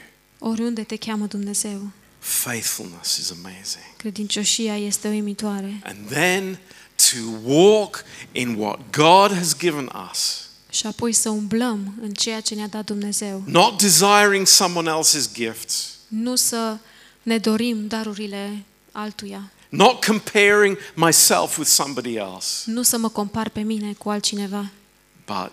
Oriunde 0.52 0.84
te 0.84 0.96
cheamă 0.96 1.26
Dumnezeu, 1.26 1.82
faithfulness 2.20 3.18
is 3.18 3.32
amazing. 3.32 3.96
credincioșia 3.98 4.78
este 4.78 5.08
uimitoare. 5.08 5.80
And 5.84 5.98
then 6.10 6.60
to 6.96 7.18
walk 7.50 8.04
in 8.32 8.56
what 8.58 8.80
God 8.92 9.38
has 9.38 9.58
given 9.58 9.90
us, 10.12 10.50
Și 10.70 10.86
apoi 10.88 11.14
să 11.14 11.30
umblăm 11.30 11.94
în 12.02 12.12
ceea 12.14 12.42
ce 12.42 12.56
ne-a 12.56 12.68
dat 12.68 12.86
Dumnezeu. 12.86 13.44
not 13.46 13.82
desiring 13.82 14.48
someone 14.48 14.92
else's 15.00 15.34
gifts, 15.34 15.90
Nu 16.08 16.36
să 16.36 16.78
ne 17.24 17.38
dorim 17.38 17.88
darurile 17.88 18.64
altuia. 18.92 19.52
not 19.70 20.06
comparing 20.06 20.78
myself 20.94 21.58
with 21.58 21.70
somebody 21.70 22.16
else, 22.16 22.72
Nu 22.72 22.82
să 22.82 22.98
mă 22.98 23.10
compar 23.10 23.50
pe 23.50 23.62
mine 23.62 23.94
cu 23.94 24.10
altcineva, 24.10 24.72
but 25.26 25.52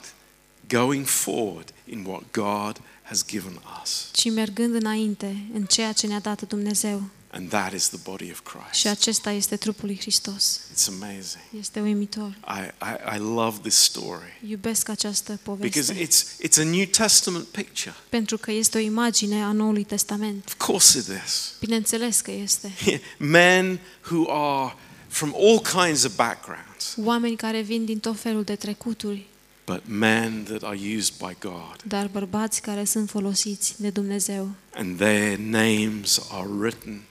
going 0.76 1.06
forward 1.06 1.72
in 1.84 2.04
what 2.06 2.22
God 2.32 2.80
has 3.02 3.24
given 3.26 3.60
us. 3.82 4.08
ci 4.12 4.30
mergând 4.30 4.74
înainte 4.74 5.36
în 5.54 5.64
ceea 5.64 5.92
ce 5.92 6.06
ne-a 6.06 6.20
dat 6.20 6.42
Dumnezeu. 6.48 7.02
And 7.34 7.48
that 7.48 7.72
is 7.72 7.88
the 7.88 7.98
body 8.04 8.30
of 8.30 8.36
Și 8.36 8.42
Christ. 8.42 8.86
acesta 8.86 9.30
este 9.30 9.56
trupul 9.56 9.86
lui 9.86 9.98
Hristos. 9.98 10.60
It's 10.74 10.88
amazing. 10.88 11.42
Este 11.58 11.80
uimitor. 11.80 12.36
I, 12.46 12.84
I, 12.84 13.16
I 13.16 13.18
love 13.18 13.58
this 13.62 13.74
story 13.74 14.38
Iubesc 14.48 14.88
această 14.88 15.40
because 15.44 15.92
poveste 15.92 16.06
it's, 16.06 16.46
it's 16.46 16.60
a 16.60 16.64
New 16.64 16.84
Testament 16.84 17.44
picture. 17.46 17.94
pentru 18.08 18.36
că 18.38 18.50
este 18.50 18.78
o 18.78 18.80
imagine 18.80 19.42
a 19.42 19.52
Noului 19.52 19.84
Testament. 19.84 20.44
Of 20.46 20.54
course 20.66 20.98
it 20.98 21.06
is. 21.26 21.52
Bineînțeles 21.60 22.20
că 22.20 22.30
este. 22.30 22.72
Men 23.18 23.80
who 24.10 24.30
are 24.32 24.74
from 25.08 25.34
all 25.36 25.60
kinds 25.60 26.04
of 26.04 26.14
backgrounds, 26.16 26.94
Oameni 27.04 27.36
care 27.36 27.60
vin 27.60 27.84
din 27.84 27.98
tot 27.98 28.20
felul 28.20 28.42
de 28.42 28.56
trecuturi, 28.56 29.26
but 29.66 29.80
men 29.86 30.44
that 30.44 30.62
are 30.62 30.78
used 30.96 31.12
by 31.18 31.36
God. 31.40 31.76
dar 31.84 32.06
bărbați 32.06 32.60
care 32.62 32.84
sunt 32.84 33.08
folosiți 33.10 33.74
de 33.82 33.90
Dumnezeu. 33.90 34.50
And 34.74 34.98
their 34.98 35.38
names 35.38 36.20
are 36.30 36.48
written 36.58 37.02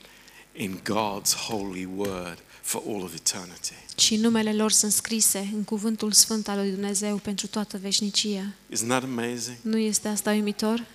in 0.54 0.80
God's 0.84 1.34
holy 1.47 1.88
word 1.95 2.38
for 2.62 2.84
all 2.88 3.04
of 3.04 3.14
eternity. 3.14 3.74
Și 3.97 4.16
numele 4.16 4.54
lor 4.54 4.72
sunt 4.72 4.91
scrise 4.91 5.49
în 5.54 5.64
cuvântul 5.64 6.12
sfânt 6.12 6.47
al 6.47 6.58
lui 6.58 6.72
Dumnezeu 6.72 7.16
pentru 7.18 7.47
toată 7.47 7.78
veșnicia. 7.78 8.54
Isn't 8.76 8.88
that 8.88 9.04
amazing? 9.04 9.58
Nu 9.62 9.78
este 9.78 10.08
asta 10.08 10.32
uimitor? 10.32 10.86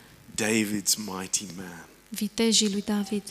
David's 0.42 0.94
mighty 0.96 1.44
man. 1.56 1.86
Vitejii 2.08 2.70
lui 2.70 2.82
David, 2.82 3.22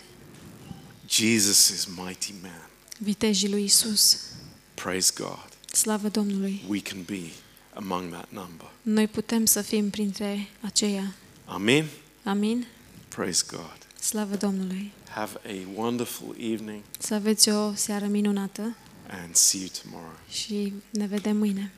Jesus' 1.10 1.86
mighty 2.06 2.34
man. 2.42 2.70
vitejii 2.98 3.50
lui 3.50 3.64
Isus. 3.64 4.20
Praise 4.74 5.12
God. 5.16 5.48
Slavă 5.72 6.08
Domnului! 6.08 6.64
We 6.68 6.80
can 6.82 7.04
be 7.06 7.22
among 7.76 8.12
that 8.12 8.28
number. 8.30 8.72
Noi 8.82 9.08
putem 9.08 9.46
să 9.46 9.62
fim 9.62 9.90
printre 9.90 10.48
aceia. 10.62 11.14
Amen. 11.46 11.86
Amin? 12.24 12.66
Praise 13.08 13.44
God. 13.52 13.78
Slavă 14.00 14.36
Domnului! 14.36 14.92
Have 15.10 15.32
a 15.46 15.80
wonderful 15.80 16.36
evening 16.40 16.82
Să 17.00 17.14
aveți 17.14 17.50
o 17.50 17.74
seară 17.74 18.06
minunată 18.06 18.76
and 19.10 19.36
see 19.36 19.60
you 19.60 19.70
tomorrow. 19.84 20.18
și 20.30 20.74
ne 20.90 21.06
vedem 21.06 21.38
mâine. 21.38 21.72